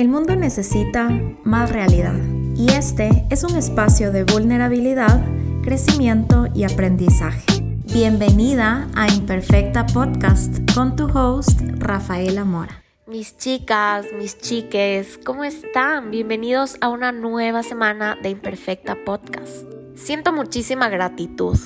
El 0.00 0.08
mundo 0.08 0.34
necesita 0.34 1.10
más 1.44 1.70
realidad 1.70 2.16
y 2.56 2.72
este 2.72 3.26
es 3.28 3.44
un 3.44 3.54
espacio 3.58 4.10
de 4.12 4.24
vulnerabilidad, 4.24 5.22
crecimiento 5.62 6.46
y 6.54 6.64
aprendizaje. 6.64 7.44
Bienvenida 7.84 8.88
a 8.96 9.12
Imperfecta 9.12 9.84
Podcast 9.84 10.56
con 10.74 10.96
tu 10.96 11.04
host 11.04 11.60
Rafaela 11.76 12.46
Mora. 12.46 12.82
Mis 13.06 13.36
chicas, 13.36 14.06
mis 14.16 14.38
chiques, 14.38 15.18
¿cómo 15.22 15.44
están? 15.44 16.10
Bienvenidos 16.10 16.78
a 16.80 16.88
una 16.88 17.12
nueva 17.12 17.62
semana 17.62 18.16
de 18.22 18.30
Imperfecta 18.30 18.96
Podcast. 19.04 19.66
Siento 19.96 20.32
muchísima 20.32 20.88
gratitud. 20.88 21.58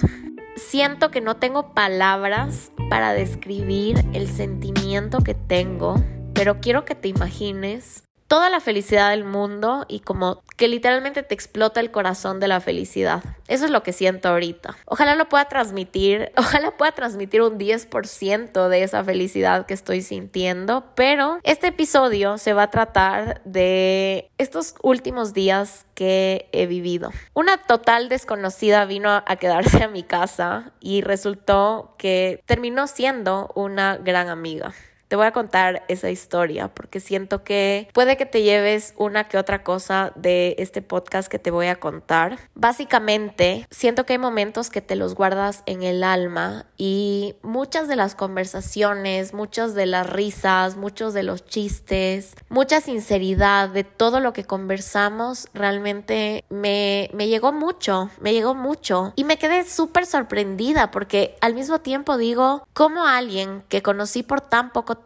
Siento 0.57 1.12
que 1.12 1.21
no 1.21 1.37
tengo 1.37 1.73
palabras 1.73 2.73
para 2.91 3.12
describir 3.12 4.05
el 4.12 4.27
sentimiento 4.27 5.19
que 5.21 5.35
tengo, 5.35 6.03
pero 6.32 6.59
quiero 6.61 6.85
que 6.85 6.96
te 6.96 7.07
imagines 7.07 8.04
toda 8.27 8.51
la 8.51 8.61
felicidad 8.61 9.11
del 9.11 9.25
mundo 9.25 9.85
y 9.89 10.01
como 10.01 10.43
que 10.57 10.69
literalmente 10.69 11.23
te 11.23 11.35
explota 11.35 11.81
el 11.81 11.91
corazón 11.91 12.41
de 12.41 12.49
la 12.49 12.61
felicidad. 12.61 13.23
Eso 13.49 13.65
es 13.65 13.71
lo 13.71 13.82
que 13.82 13.93
siento 13.93 14.29
ahorita. 14.29 14.77
Ojalá 14.87 15.15
lo 15.15 15.29
pueda 15.29 15.46
transmitir, 15.46 16.32
ojalá 16.37 16.77
pueda 16.77 16.93
transmitir 16.93 17.43
un 17.43 17.59
10% 17.59 18.68
de 18.68 18.82
esa 18.82 19.05
felicidad 19.05 19.67
que 19.67 19.75
estoy 19.75 20.03
sintiendo, 20.03 20.85
pero 20.95 21.39
este 21.43 21.68
episodio 21.68 22.39
se 22.39 22.53
va 22.53 22.65
a 22.65 22.71
tratar 22.71 23.43
de 23.45 24.31
estos 24.39 24.75
últimos 24.82 25.32
días 25.32 25.87
que 25.95 26.49
he 26.53 26.67
vivido. 26.67 27.11
Una 27.35 27.59
total 27.59 28.09
desconocida 28.09 28.85
vino 28.85 29.11
a 29.11 29.37
quedarse 29.37 29.85
a 29.85 29.89
mi 29.89 30.03
casa 30.03 30.73
y 30.81 31.03
resultó 31.03 31.95
que 31.99 32.43
terminó 32.47 32.87
siendo 32.87 33.51
una 33.55 33.97
gran 33.97 34.29
amiga. 34.29 34.73
Te 35.14 35.17
voy 35.17 35.27
a 35.27 35.33
contar 35.33 35.84
esa 35.86 36.11
historia 36.11 36.75
porque 36.75 36.98
siento 36.98 37.45
que 37.45 37.89
puede 37.92 38.17
que 38.17 38.27
te 38.27 38.42
lleves 38.42 38.95
una 38.97 39.28
que 39.28 39.39
otra 39.39 39.62
cosa 39.62 40.12
de 40.17 40.56
este 40.59 40.83
podcast 40.83 41.28
que 41.28 41.39
te 41.39 41.53
voy 41.53 41.69
a 41.69 41.77
contar. 41.77 42.37
Básicamente, 42.57 43.65
siento 43.70 44.07
que 44.07 44.15
hay 44.15 44.19
momentos 44.19 44.70
que 44.70 44.81
te 44.81 44.97
los 44.97 45.15
guardas 45.15 45.62
en 45.67 45.85
el 45.85 46.03
alma 46.03 46.67
y 46.77 47.37
muchas 47.42 47.87
de 47.87 47.95
las 47.95 48.17
conversaciones, 48.17 49.35
muchas 49.35 49.77
de 49.77 49.87
las 49.87 50.11
risas, 50.11 50.77
muchos 50.77 51.15
de 51.15 51.23
los 51.23 51.45
chistes, 51.45 52.35
mucha 52.48 52.81
sinceridad 52.81 53.69
de 53.69 53.85
todo 53.85 54.19
lo 54.19 54.33
que 54.33 54.42
conversamos 54.42 55.47
realmente 55.55 56.45
me, 56.48 57.09
me 57.15 57.29
llegó 57.29 57.53
mucho, 57.53 58.11
me 58.20 58.33
llegó 58.33 58.57
mucho 58.57 59.12
y 59.15 59.23
me 59.23 59.39
quedé 59.39 59.62
súper 59.62 60.07
sorprendida 60.07 60.91
porque 60.91 61.37
al 61.41 61.55
mismo 61.55 61.79
tiempo 61.79 62.17
digo, 62.17 62.67
¿cómo 62.73 63.07
alguien 63.07 63.62
que 63.69 63.81
conocí 63.81 64.25
por 64.25 64.41
tan 64.41 64.73
poco 64.73 64.97
tiempo 64.97 65.04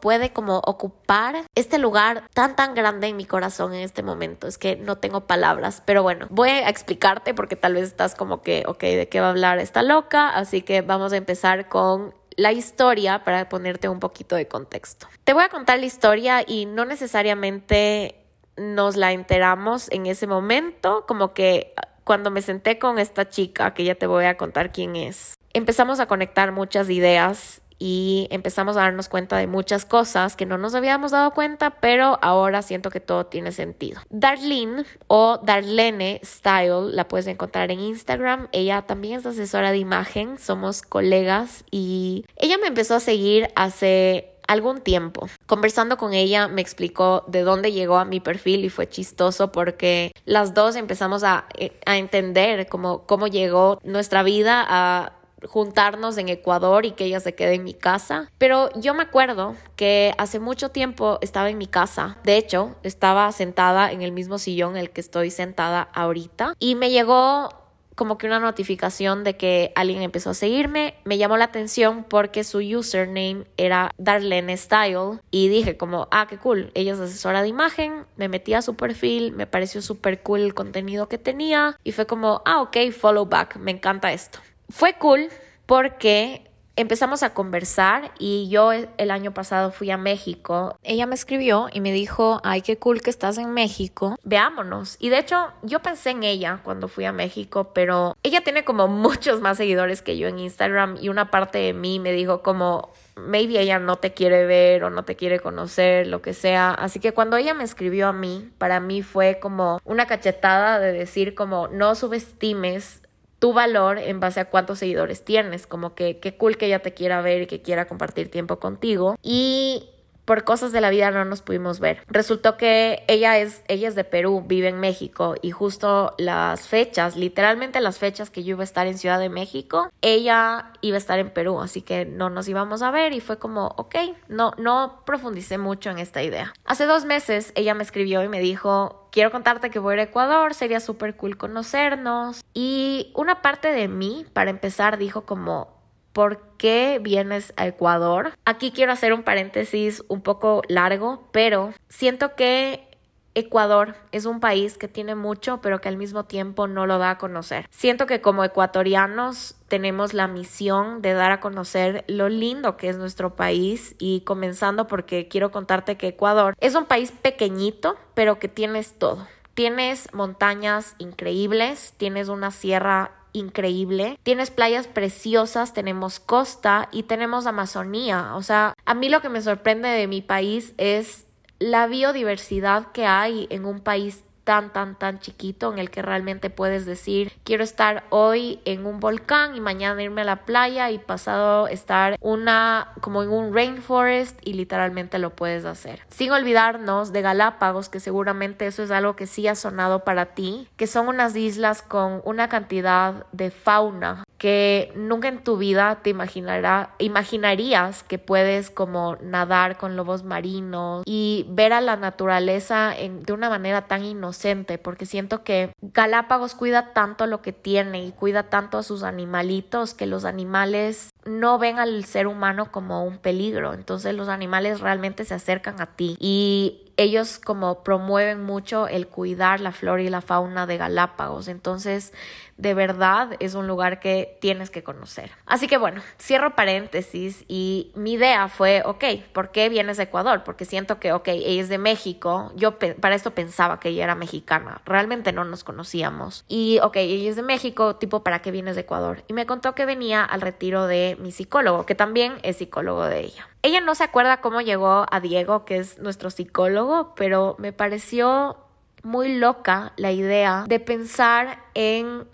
puede 0.00 0.32
como 0.32 0.58
ocupar 0.58 1.44
este 1.54 1.78
lugar 1.78 2.24
tan 2.34 2.56
tan 2.56 2.74
grande 2.74 3.08
en 3.08 3.16
mi 3.16 3.24
corazón 3.24 3.74
en 3.74 3.80
este 3.80 4.02
momento. 4.02 4.46
Es 4.46 4.58
que 4.58 4.76
no 4.76 4.96
tengo 4.98 5.26
palabras, 5.26 5.82
pero 5.84 6.02
bueno, 6.02 6.26
voy 6.30 6.50
a 6.50 6.68
explicarte 6.68 7.34
porque 7.34 7.56
tal 7.56 7.74
vez 7.74 7.84
estás 7.84 8.14
como 8.14 8.42
que, 8.42 8.64
ok, 8.66 8.82
¿de 8.82 9.08
qué 9.08 9.20
va 9.20 9.26
a 9.26 9.30
hablar 9.30 9.58
esta 9.58 9.82
loca? 9.82 10.30
Así 10.30 10.62
que 10.62 10.82
vamos 10.82 11.12
a 11.12 11.16
empezar 11.16 11.68
con 11.68 12.14
la 12.36 12.52
historia 12.52 13.24
para 13.24 13.48
ponerte 13.48 13.88
un 13.88 14.00
poquito 14.00 14.36
de 14.36 14.48
contexto. 14.48 15.06
Te 15.24 15.32
voy 15.32 15.44
a 15.44 15.48
contar 15.48 15.78
la 15.78 15.86
historia 15.86 16.44
y 16.46 16.66
no 16.66 16.84
necesariamente 16.84 18.16
nos 18.56 18.96
la 18.96 19.12
enteramos 19.12 19.90
en 19.90 20.06
ese 20.06 20.26
momento, 20.26 21.04
como 21.06 21.32
que 21.32 21.74
cuando 22.04 22.30
me 22.30 22.42
senté 22.42 22.78
con 22.78 22.98
esta 22.98 23.28
chica, 23.28 23.74
que 23.74 23.84
ya 23.84 23.94
te 23.94 24.06
voy 24.06 24.24
a 24.24 24.36
contar 24.36 24.72
quién 24.72 24.96
es, 24.96 25.34
empezamos 25.52 26.00
a 26.00 26.06
conectar 26.06 26.52
muchas 26.52 26.90
ideas 26.90 27.62
y 27.84 28.28
empezamos 28.30 28.76
a 28.76 28.82
darnos 28.82 29.08
cuenta 29.08 29.36
de 29.38 29.48
muchas 29.48 29.84
cosas 29.84 30.36
que 30.36 30.46
no 30.46 30.56
nos 30.56 30.76
habíamos 30.76 31.10
dado 31.10 31.32
cuenta, 31.32 31.70
pero 31.80 32.16
ahora 32.22 32.62
siento 32.62 32.90
que 32.90 33.00
todo 33.00 33.26
tiene 33.26 33.50
sentido. 33.50 34.00
Darlene 34.08 34.84
o 35.08 35.40
Darlene 35.42 36.20
Style 36.24 36.94
la 36.94 37.08
puedes 37.08 37.26
encontrar 37.26 37.72
en 37.72 37.80
Instagram. 37.80 38.46
Ella 38.52 38.82
también 38.82 39.18
es 39.18 39.26
asesora 39.26 39.72
de 39.72 39.78
imagen, 39.78 40.38
somos 40.38 40.82
colegas 40.82 41.64
y 41.72 42.24
ella 42.36 42.56
me 42.56 42.68
empezó 42.68 42.94
a 42.94 43.00
seguir 43.00 43.48
hace 43.56 44.28
algún 44.46 44.80
tiempo. 44.80 45.28
Conversando 45.46 45.96
con 45.96 46.12
ella 46.12 46.46
me 46.46 46.62
explicó 46.62 47.24
de 47.26 47.40
dónde 47.40 47.72
llegó 47.72 47.96
a 47.96 48.04
mi 48.04 48.20
perfil 48.20 48.64
y 48.64 48.68
fue 48.68 48.88
chistoso 48.88 49.50
porque 49.50 50.12
las 50.24 50.54
dos 50.54 50.76
empezamos 50.76 51.24
a, 51.24 51.46
eh, 51.58 51.72
a 51.84 51.98
entender 51.98 52.68
cómo, 52.68 53.06
cómo 53.06 53.26
llegó 53.26 53.80
nuestra 53.82 54.22
vida 54.22 54.64
a 54.68 55.14
juntarnos 55.48 56.18
en 56.18 56.28
Ecuador 56.28 56.86
y 56.86 56.92
que 56.92 57.04
ella 57.04 57.20
se 57.20 57.34
quede 57.34 57.54
en 57.54 57.64
mi 57.64 57.74
casa. 57.74 58.30
Pero 58.38 58.70
yo 58.74 58.94
me 58.94 59.02
acuerdo 59.02 59.54
que 59.76 60.14
hace 60.18 60.40
mucho 60.40 60.70
tiempo 60.70 61.18
estaba 61.20 61.50
en 61.50 61.58
mi 61.58 61.66
casa. 61.66 62.18
De 62.24 62.36
hecho, 62.36 62.76
estaba 62.82 63.30
sentada 63.32 63.92
en 63.92 64.02
el 64.02 64.12
mismo 64.12 64.38
sillón 64.38 64.72
en 64.72 64.82
el 64.82 64.90
que 64.90 65.00
estoy 65.00 65.30
sentada 65.30 65.82
ahorita. 65.92 66.54
Y 66.58 66.74
me 66.74 66.90
llegó 66.90 67.62
como 67.94 68.18
que 68.18 68.26
una 68.26 68.40
notificación 68.40 69.24
de 69.24 69.36
que 69.36 69.72
alguien 69.74 70.02
empezó 70.02 70.30
a 70.30 70.34
seguirme. 70.34 70.94
Me 71.04 71.18
llamó 71.18 71.36
la 71.36 71.44
atención 71.44 72.04
porque 72.08 72.44
su 72.44 72.58
username 72.58 73.44
era 73.56 73.90
Darlene 73.98 74.56
Style 74.56 75.20
y 75.30 75.48
dije 75.48 75.76
como, 75.76 76.08
ah, 76.10 76.26
qué 76.28 76.38
cool, 76.38 76.70
ella 76.74 76.94
es 76.94 77.00
asesora 77.00 77.42
de 77.42 77.48
imagen, 77.48 78.04
me 78.16 78.28
metí 78.28 78.54
a 78.54 78.62
su 78.62 78.74
perfil, 78.74 79.32
me 79.32 79.46
pareció 79.46 79.82
súper 79.82 80.22
cool 80.22 80.40
el 80.40 80.54
contenido 80.54 81.08
que 81.08 81.18
tenía 81.18 81.76
y 81.84 81.92
fue 81.92 82.06
como, 82.06 82.42
ah, 82.44 82.62
ok, 82.62 82.76
follow 82.92 83.26
back, 83.26 83.56
me 83.56 83.70
encanta 83.70 84.12
esto. 84.12 84.38
Fue 84.72 84.94
cool 84.94 85.28
porque 85.66 86.50
empezamos 86.76 87.22
a 87.22 87.34
conversar 87.34 88.10
y 88.18 88.48
yo 88.48 88.72
el 88.72 89.10
año 89.10 89.34
pasado 89.34 89.70
fui 89.70 89.90
a 89.90 89.98
México. 89.98 90.78
Ella 90.82 91.06
me 91.06 91.14
escribió 91.14 91.68
y 91.70 91.82
me 91.82 91.92
dijo, 91.92 92.40
ay, 92.42 92.62
qué 92.62 92.78
cool 92.78 93.02
que 93.02 93.10
estás 93.10 93.36
en 93.36 93.52
México, 93.52 94.16
veámonos. 94.24 94.96
Y 94.98 95.10
de 95.10 95.18
hecho, 95.18 95.52
yo 95.62 95.80
pensé 95.80 96.10
en 96.10 96.22
ella 96.22 96.60
cuando 96.64 96.88
fui 96.88 97.04
a 97.04 97.12
México, 97.12 97.72
pero 97.74 98.16
ella 98.22 98.40
tiene 98.40 98.64
como 98.64 98.88
muchos 98.88 99.42
más 99.42 99.58
seguidores 99.58 100.00
que 100.00 100.16
yo 100.16 100.26
en 100.26 100.38
Instagram 100.38 100.96
y 101.00 101.10
una 101.10 101.30
parte 101.30 101.58
de 101.58 101.74
mí 101.74 101.98
me 101.98 102.12
dijo 102.12 102.42
como... 102.42 102.90
Maybe 103.14 103.60
ella 103.60 103.78
no 103.78 103.96
te 103.96 104.14
quiere 104.14 104.46
ver 104.46 104.84
o 104.84 104.90
no 104.90 105.04
te 105.04 105.16
quiere 105.16 105.38
conocer, 105.38 106.06
lo 106.06 106.22
que 106.22 106.32
sea. 106.32 106.70
Así 106.70 106.98
que 106.98 107.12
cuando 107.12 107.36
ella 107.36 107.52
me 107.52 107.62
escribió 107.62 108.08
a 108.08 108.14
mí, 108.14 108.50
para 108.56 108.80
mí 108.80 109.02
fue 109.02 109.38
como 109.38 109.82
una 109.84 110.06
cachetada 110.06 110.80
de 110.80 110.92
decir 110.92 111.34
como 111.34 111.68
no 111.68 111.94
subestimes 111.94 113.01
tu 113.42 113.52
valor 113.52 113.98
en 113.98 114.20
base 114.20 114.38
a 114.38 114.44
cuántos 114.44 114.78
seguidores 114.78 115.24
tienes, 115.24 115.66
como 115.66 115.96
que 115.96 116.20
qué 116.20 116.36
cool 116.36 116.56
que 116.56 116.66
ella 116.66 116.78
te 116.78 116.94
quiera 116.94 117.20
ver 117.22 117.42
y 117.42 117.46
que 117.48 117.60
quiera 117.60 117.88
compartir 117.88 118.30
tiempo 118.30 118.60
contigo. 118.60 119.16
Y 119.20 119.90
por 120.24 120.44
cosas 120.44 120.72
de 120.72 120.80
la 120.80 120.90
vida 120.90 121.10
no 121.10 121.24
nos 121.24 121.42
pudimos 121.42 121.80
ver. 121.80 122.02
Resultó 122.06 122.56
que 122.56 123.04
ella 123.08 123.38
es, 123.38 123.62
ella 123.68 123.88
es 123.88 123.94
de 123.94 124.04
Perú, 124.04 124.44
vive 124.46 124.68
en 124.68 124.80
México 124.80 125.34
y 125.42 125.50
justo 125.50 126.14
las 126.18 126.68
fechas, 126.68 127.16
literalmente 127.16 127.80
las 127.80 127.98
fechas 127.98 128.30
que 128.30 128.44
yo 128.44 128.50
iba 128.50 128.62
a 128.62 128.64
estar 128.64 128.86
en 128.86 128.98
Ciudad 128.98 129.18
de 129.18 129.28
México, 129.28 129.90
ella 130.00 130.72
iba 130.80 130.96
a 130.96 130.98
estar 130.98 131.18
en 131.18 131.30
Perú, 131.30 131.60
así 131.60 131.82
que 131.82 132.04
no 132.04 132.30
nos 132.30 132.48
íbamos 132.48 132.82
a 132.82 132.90
ver 132.90 133.12
y 133.12 133.20
fue 133.20 133.38
como, 133.38 133.68
ok, 133.76 133.96
no, 134.28 134.52
no 134.58 135.02
profundicé 135.04 135.58
mucho 135.58 135.90
en 135.90 135.98
esta 135.98 136.22
idea. 136.22 136.52
Hace 136.64 136.86
dos 136.86 137.04
meses 137.04 137.52
ella 137.54 137.74
me 137.74 137.82
escribió 137.82 138.22
y 138.22 138.28
me 138.28 138.40
dijo, 138.40 139.08
quiero 139.12 139.30
contarte 139.30 139.70
que 139.70 139.78
voy 139.78 139.98
a 139.98 140.02
Ecuador, 140.02 140.54
sería 140.54 140.80
súper 140.80 141.16
cool 141.16 141.36
conocernos. 141.36 142.44
Y 142.54 143.12
una 143.14 143.42
parte 143.42 143.68
de 143.68 143.86
mí, 143.86 144.26
para 144.32 144.50
empezar, 144.50 144.98
dijo 144.98 145.22
como, 145.22 145.71
¿por 146.12 146.40
qué 146.58 146.98
vienes 147.02 147.52
a 147.56 147.66
Ecuador? 147.66 148.32
Aquí 148.44 148.70
quiero 148.70 148.92
hacer 148.92 149.12
un 149.12 149.22
paréntesis 149.22 150.04
un 150.08 150.20
poco 150.20 150.62
largo, 150.68 151.28
pero 151.32 151.72
siento 151.88 152.34
que 152.34 152.88
Ecuador 153.34 153.94
es 154.12 154.26
un 154.26 154.40
país 154.40 154.76
que 154.76 154.88
tiene 154.88 155.14
mucho, 155.14 155.60
pero 155.62 155.80
que 155.80 155.88
al 155.88 155.96
mismo 155.96 156.24
tiempo 156.24 156.66
no 156.66 156.86
lo 156.86 156.98
da 156.98 157.10
a 157.10 157.18
conocer. 157.18 157.66
Siento 157.70 158.06
que 158.06 158.20
como 158.20 158.44
ecuatorianos 158.44 159.56
tenemos 159.68 160.12
la 160.12 160.28
misión 160.28 161.00
de 161.00 161.14
dar 161.14 161.32
a 161.32 161.40
conocer 161.40 162.04
lo 162.08 162.28
lindo 162.28 162.76
que 162.76 162.90
es 162.90 162.98
nuestro 162.98 163.34
país 163.34 163.96
y 163.98 164.20
comenzando 164.20 164.86
porque 164.86 165.28
quiero 165.28 165.50
contarte 165.50 165.96
que 165.96 166.08
Ecuador 166.08 166.54
es 166.60 166.74
un 166.74 166.84
país 166.84 167.10
pequeñito, 167.10 167.96
pero 168.14 168.38
que 168.38 168.48
tienes 168.48 168.98
todo. 168.98 169.26
Tienes 169.54 170.12
montañas 170.12 170.94
increíbles, 170.98 171.94
tienes 171.96 172.28
una 172.28 172.50
sierra 172.50 173.12
increíble. 173.32 174.18
Tienes 174.22 174.50
playas 174.50 174.86
preciosas, 174.86 175.72
tenemos 175.72 176.20
costa 176.20 176.88
y 176.92 177.04
tenemos 177.04 177.46
Amazonía. 177.46 178.34
O 178.34 178.42
sea, 178.42 178.74
a 178.84 178.94
mí 178.94 179.08
lo 179.08 179.20
que 179.20 179.28
me 179.28 179.42
sorprende 179.42 179.88
de 179.88 180.06
mi 180.06 180.22
país 180.22 180.74
es 180.78 181.26
la 181.58 181.86
biodiversidad 181.86 182.92
que 182.92 183.06
hay 183.06 183.46
en 183.50 183.64
un 183.64 183.80
país 183.80 184.24
tan, 184.44 184.72
tan, 184.72 184.98
tan 184.98 185.20
chiquito 185.20 185.72
en 185.72 185.78
el 185.78 185.90
que 185.90 186.02
realmente 186.02 186.50
puedes 186.50 186.86
decir, 186.86 187.32
quiero 187.44 187.64
estar 187.64 188.04
hoy 188.10 188.60
en 188.64 188.86
un 188.86 189.00
volcán 189.00 189.54
y 189.54 189.60
mañana 189.60 190.02
irme 190.02 190.22
a 190.22 190.24
la 190.24 190.44
playa 190.44 190.90
y 190.90 190.98
pasado 190.98 191.68
estar 191.68 192.16
una, 192.20 192.92
como 193.00 193.22
en 193.22 193.30
un 193.30 193.54
rainforest 193.54 194.38
y 194.44 194.54
literalmente 194.54 195.18
lo 195.18 195.30
puedes 195.30 195.64
hacer. 195.64 196.00
Sin 196.08 196.32
olvidarnos 196.32 197.12
de 197.12 197.22
Galápagos, 197.22 197.88
que 197.88 198.00
seguramente 198.00 198.66
eso 198.66 198.82
es 198.82 198.90
algo 198.90 199.16
que 199.16 199.26
sí 199.26 199.46
ha 199.48 199.54
sonado 199.54 200.04
para 200.04 200.26
ti, 200.34 200.68
que 200.76 200.86
son 200.86 201.08
unas 201.08 201.36
islas 201.36 201.82
con 201.82 202.22
una 202.24 202.48
cantidad 202.48 203.26
de 203.32 203.50
fauna 203.50 204.24
que 204.42 204.90
nunca 204.96 205.28
en 205.28 205.44
tu 205.44 205.56
vida 205.56 206.00
te 206.02 206.10
imaginará, 206.10 206.96
imaginarías 206.98 208.02
que 208.02 208.18
puedes 208.18 208.70
como 208.72 209.16
nadar 209.22 209.76
con 209.76 209.94
lobos 209.94 210.24
marinos 210.24 211.04
y 211.06 211.46
ver 211.48 211.72
a 211.72 211.80
la 211.80 211.94
naturaleza 211.94 212.92
de 212.98 213.32
una 213.32 213.48
manera 213.48 213.86
tan 213.86 214.04
inocente, 214.04 214.31
porque 214.78 215.06
siento 215.06 215.44
que 215.44 215.72
Galápagos 215.80 216.54
cuida 216.54 216.92
tanto 216.92 217.26
lo 217.26 217.42
que 217.42 217.52
tiene 217.52 218.04
y 218.04 218.12
cuida 218.12 218.44
tanto 218.44 218.78
a 218.78 218.82
sus 218.82 219.02
animalitos 219.02 219.94
que 219.94 220.06
los 220.06 220.24
animales 220.24 221.10
no 221.24 221.58
ven 221.58 221.78
al 221.78 222.04
ser 222.04 222.26
humano 222.26 222.72
como 222.72 223.04
un 223.04 223.18
peligro, 223.18 223.74
entonces 223.74 224.14
los 224.14 224.28
animales 224.28 224.80
realmente 224.80 225.24
se 225.24 225.34
acercan 225.34 225.80
a 225.80 225.86
ti 225.86 226.16
y 226.18 226.82
ellos 226.96 227.38
como 227.38 227.82
promueven 227.82 228.42
mucho 228.42 228.86
el 228.88 229.08
cuidar 229.08 229.60
la 229.60 229.72
flora 229.72 230.02
y 230.02 230.08
la 230.08 230.20
fauna 230.20 230.66
de 230.66 230.76
Galápagos. 230.76 231.48
Entonces, 231.48 232.12
de 232.56 232.74
verdad 232.74 233.36
es 233.40 233.54
un 233.54 233.66
lugar 233.66 234.00
que 234.00 234.38
tienes 234.40 234.70
que 234.70 234.82
conocer. 234.82 235.32
Así 235.46 235.66
que 235.66 235.78
bueno, 235.78 236.02
cierro 236.18 236.54
paréntesis 236.54 237.44
y 237.48 237.92
mi 237.94 238.12
idea 238.12 238.48
fue, 238.48 238.82
ok, 238.84 239.04
¿por 239.32 239.50
qué 239.50 239.68
vienes 239.68 239.96
de 239.96 240.04
Ecuador? 240.04 240.44
Porque 240.44 240.64
siento 240.64 241.00
que, 241.00 241.12
ok, 241.12 241.28
ella 241.28 241.62
es 241.62 241.68
de 241.68 241.78
México. 241.78 242.52
Yo 242.54 242.78
para 242.78 243.14
esto 243.14 243.32
pensaba 243.32 243.80
que 243.80 243.90
ella 243.90 244.04
era 244.04 244.14
mexicana. 244.14 244.80
Realmente 244.84 245.32
no 245.32 245.44
nos 245.44 245.64
conocíamos. 245.64 246.44
Y, 246.48 246.78
ok, 246.82 246.96
ella 246.96 247.30
es 247.30 247.36
de 247.36 247.42
México, 247.42 247.96
tipo, 247.96 248.22
¿para 248.22 248.40
qué 248.42 248.50
vienes 248.50 248.76
de 248.76 248.82
Ecuador? 248.82 249.24
Y 249.28 249.32
me 249.32 249.46
contó 249.46 249.74
que 249.74 249.86
venía 249.86 250.24
al 250.24 250.40
retiro 250.40 250.86
de 250.86 251.16
mi 251.20 251.32
psicólogo, 251.32 251.86
que 251.86 251.94
también 251.94 252.34
es 252.42 252.56
psicólogo 252.56 253.04
de 253.06 253.20
ella. 253.20 253.48
Ella 253.62 253.80
no 253.80 253.94
se 253.94 254.04
acuerda 254.04 254.40
cómo 254.40 254.60
llegó 254.60 255.06
a 255.10 255.20
Diego, 255.20 255.64
que 255.64 255.78
es 255.78 255.98
nuestro 255.98 256.30
psicólogo, 256.30 257.14
pero 257.14 257.56
me 257.58 257.72
pareció 257.72 258.56
muy 259.02 259.36
loca 259.36 259.92
la 259.96 260.12
idea 260.12 260.64
de 260.66 260.80
pensar 260.80 261.58
en 261.74 262.26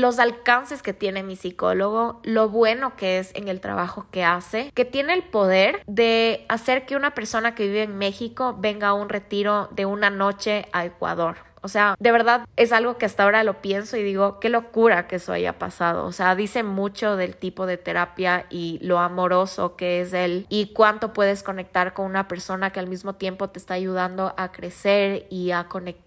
los 0.00 0.18
alcances 0.18 0.82
que 0.82 0.92
tiene 0.92 1.22
mi 1.22 1.36
psicólogo, 1.36 2.20
lo 2.22 2.48
bueno 2.48 2.96
que 2.96 3.18
es 3.18 3.34
en 3.34 3.48
el 3.48 3.60
trabajo 3.60 4.06
que 4.10 4.24
hace, 4.24 4.70
que 4.74 4.84
tiene 4.84 5.14
el 5.14 5.22
poder 5.22 5.82
de 5.86 6.44
hacer 6.48 6.86
que 6.86 6.96
una 6.96 7.14
persona 7.14 7.54
que 7.54 7.66
vive 7.66 7.82
en 7.82 7.98
México 7.98 8.56
venga 8.58 8.88
a 8.88 8.94
un 8.94 9.08
retiro 9.08 9.68
de 9.72 9.86
una 9.86 10.10
noche 10.10 10.66
a 10.72 10.84
Ecuador. 10.84 11.36
O 11.62 11.68
sea, 11.68 11.96
de 11.98 12.12
verdad 12.12 12.46
es 12.54 12.70
algo 12.70 12.96
que 12.96 13.06
hasta 13.06 13.24
ahora 13.24 13.42
lo 13.42 13.60
pienso 13.60 13.96
y 13.96 14.02
digo, 14.04 14.38
qué 14.38 14.50
locura 14.50 15.08
que 15.08 15.16
eso 15.16 15.32
haya 15.32 15.58
pasado. 15.58 16.06
O 16.06 16.12
sea, 16.12 16.36
dice 16.36 16.62
mucho 16.62 17.16
del 17.16 17.34
tipo 17.34 17.66
de 17.66 17.76
terapia 17.76 18.46
y 18.50 18.78
lo 18.82 19.00
amoroso 19.00 19.74
que 19.74 20.00
es 20.00 20.12
él 20.12 20.46
y 20.48 20.72
cuánto 20.74 21.12
puedes 21.12 21.42
conectar 21.42 21.92
con 21.92 22.06
una 22.06 22.28
persona 22.28 22.70
que 22.70 22.78
al 22.78 22.86
mismo 22.86 23.16
tiempo 23.16 23.48
te 23.50 23.58
está 23.58 23.74
ayudando 23.74 24.32
a 24.36 24.52
crecer 24.52 25.26
y 25.28 25.50
a 25.50 25.64
conectar 25.64 26.05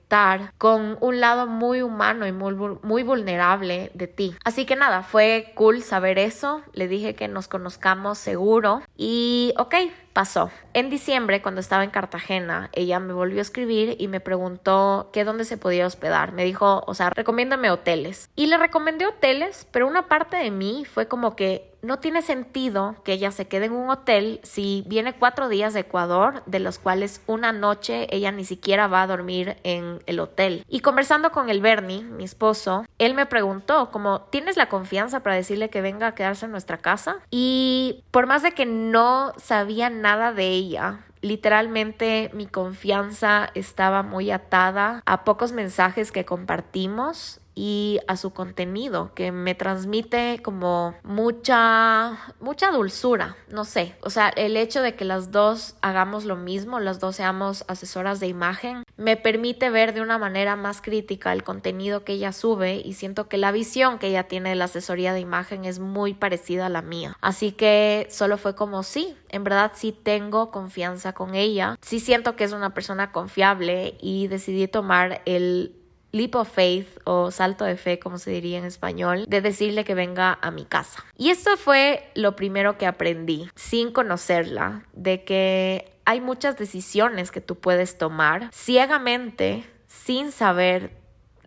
con 0.58 0.98
un 1.02 1.20
lado 1.20 1.48
muy 1.48 1.82
humano 1.82 2.26
y 2.26 2.32
muy, 2.32 3.04
vulnerable 3.04 3.92
de 3.94 4.08
ti. 4.08 4.36
Así 4.44 4.66
que 4.66 4.76
nada, 4.76 5.04
fue 5.04 5.52
cool 5.56 5.84
saber 5.84 6.18
eso. 6.18 6.62
Le 6.74 6.88
dije 6.88 7.16
que 7.16 7.28
nos 7.28 7.48
conozcamos 7.48 8.18
seguro 8.18 8.82
y 8.98 9.54
ok, 9.58 9.76
pasó. 10.14 10.50
En 10.74 10.90
diciembre, 10.90 11.42
cuando 11.42 11.62
estaba 11.62 11.84
en 11.84 11.92
Cartagena, 11.92 12.70
ella 12.74 13.00
me 13.00 13.14
volvió 13.14 13.40
a 13.40 13.42
escribir 13.42 13.96
y 14.00 14.08
me 14.08 14.20
preguntó 14.20 15.10
qué 15.14 15.24
dónde 15.24 15.46
se 15.46 15.58
podía 15.58 15.86
hospedar. 15.86 16.32
Me 16.32 16.44
dijo, 16.44 16.84
o 16.88 16.94
sea, 16.94 17.12
recomiéndame 17.12 17.70
hoteles. 17.70 18.30
Y 18.36 18.48
le 18.48 18.58
recomendé 18.58 19.06
hoteles, 19.06 19.68
pero 19.72 19.88
una 19.88 20.08
parte 20.08 20.38
de 20.38 20.52
mí 20.52 20.86
fue 20.86 21.08
como 21.08 21.36
que 21.36 21.69
no 21.82 22.00
tiene 22.00 22.22
sentido 22.22 22.96
que 23.04 23.14
ella 23.14 23.32
se 23.32 23.48
quede 23.48 23.66
en 23.66 23.74
un 23.74 23.90
hotel 23.90 24.40
si 24.44 24.84
viene 24.88 25.14
cuatro 25.14 25.50
días 25.50 25.74
de 25.74 25.82
Ecuador, 25.82 26.44
de 26.46 26.60
los 26.60 26.80
cuales 26.80 27.22
una 27.28 27.52
noche 27.52 28.08
ella 28.16 28.32
ni 28.32 28.46
siquiera 28.46 28.88
va 28.88 29.04
a 29.04 29.08
dormir 29.08 29.58
en 29.64 30.02
el 30.06 30.20
hotel. 30.20 30.66
Y 30.68 30.82
conversando 30.82 31.32
con 31.32 31.50
el 31.50 31.62
Bernie, 31.62 32.04
mi 32.04 32.24
esposo, 32.24 32.86
él 32.98 33.14
me 33.14 33.26
preguntó 33.26 33.92
como, 33.92 34.22
¿tienes 34.22 34.58
la 34.58 34.70
confianza 34.70 35.22
para 35.22 35.36
decirle 35.36 35.70
que 35.70 35.82
venga 35.82 36.08
a 36.08 36.16
quedarse 36.16 36.46
en 36.46 36.52
nuestra 36.52 36.78
casa? 36.78 37.18
Y 37.30 38.04
por 38.12 38.28
más 38.28 38.44
de 38.44 38.52
que 38.52 38.66
no 38.66 39.34
sabía 39.38 39.90
nada 39.90 40.34
de 40.34 40.50
ella, 40.50 41.00
Literalmente 41.22 42.32
mi 42.34 42.46
confianza 42.46 43.50
estaba 43.54 44.04
muy 44.04 44.32
atada 44.32 45.02
a 45.06 45.26
pocos 45.26 45.52
mensajes 45.52 46.14
que 46.14 46.24
compartimos 46.24 47.42
y 47.60 48.00
a 48.08 48.16
su 48.16 48.32
contenido 48.32 49.12
que 49.14 49.34
me 49.34 49.54
transmite 49.54 50.40
como 50.42 50.96
mucha 51.04 52.18
mucha 52.40 52.72
dulzura, 52.72 53.36
no 53.50 53.66
sé, 53.66 53.98
o 54.02 54.10
sea, 54.10 54.30
el 54.30 54.56
hecho 54.56 54.82
de 54.82 54.96
que 54.96 55.04
las 55.04 55.32
dos 55.32 55.76
hagamos 55.82 56.24
lo 56.24 56.38
mismo, 56.38 56.80
las 56.80 57.02
dos 57.02 57.18
seamos 57.18 57.66
asesoras 57.68 58.22
de 58.22 58.28
imagen, 58.28 58.84
me 58.96 59.18
permite 59.18 59.70
ver 59.70 59.94
de 59.94 60.00
una 60.00 60.18
manera 60.18 60.56
más 60.56 60.82
crítica 60.82 61.34
el 61.34 61.44
contenido 61.44 62.06
que 62.06 62.14
ella 62.14 62.32
sube 62.32 62.78
y 62.78 62.94
siento 62.94 63.28
que 63.28 63.38
la 63.38 63.52
visión 63.52 64.00
que 64.00 64.08
ella 64.08 64.30
tiene 64.30 64.52
de 64.52 64.56
la 64.56 64.66
asesoría 64.66 65.12
de 65.12 65.20
imagen 65.20 65.66
es 65.66 65.80
muy 65.80 66.14
parecida 66.14 66.68
a 66.68 66.70
la 66.70 66.82
mía. 66.82 67.18
Así 67.20 67.52
que 67.52 68.08
solo 68.10 68.38
fue 68.38 68.56
como 68.56 68.84
sí, 68.84 69.18
en 69.28 69.44
verdad 69.44 69.74
sí 69.76 69.92
tengo 69.92 70.50
confianza 70.52 71.12
con 71.12 71.36
ella, 71.36 71.78
sí 71.82 72.00
siento 72.00 72.38
que 72.38 72.46
es 72.46 72.54
una 72.54 72.74
persona 72.74 73.12
confiable 73.12 73.98
y 74.00 74.28
decidí 74.28 74.70
tomar 74.70 75.22
el 75.26 75.76
leap 76.12 76.36
of 76.36 76.50
faith 76.50 77.00
o 77.04 77.32
salto 77.32 77.66
de 77.66 77.78
fe, 77.78 78.00
como 78.00 78.18
se 78.18 78.32
diría 78.32 78.58
en 78.58 78.66
español, 78.66 79.26
de 79.28 79.42
decirle 79.42 79.84
que 79.84 79.94
venga 79.94 80.38
a 80.42 80.52
mi 80.52 80.66
casa. 80.66 81.04
Y 81.18 81.30
esto 81.30 81.58
fue 81.58 82.10
lo 82.16 82.36
primero 82.36 82.78
que 82.78 82.88
aprendí, 82.88 83.50
sin 83.56 83.92
conocerla, 83.92 84.84
de 84.94 85.24
que 85.24 85.94
hay 86.06 86.22
muchas 86.22 86.58
decisiones 86.58 87.32
que 87.32 87.42
tú 87.42 87.56
puedes 87.56 87.98
tomar 87.98 88.50
ciegamente, 88.54 89.64
sin 89.88 90.32
saber 90.32 91.00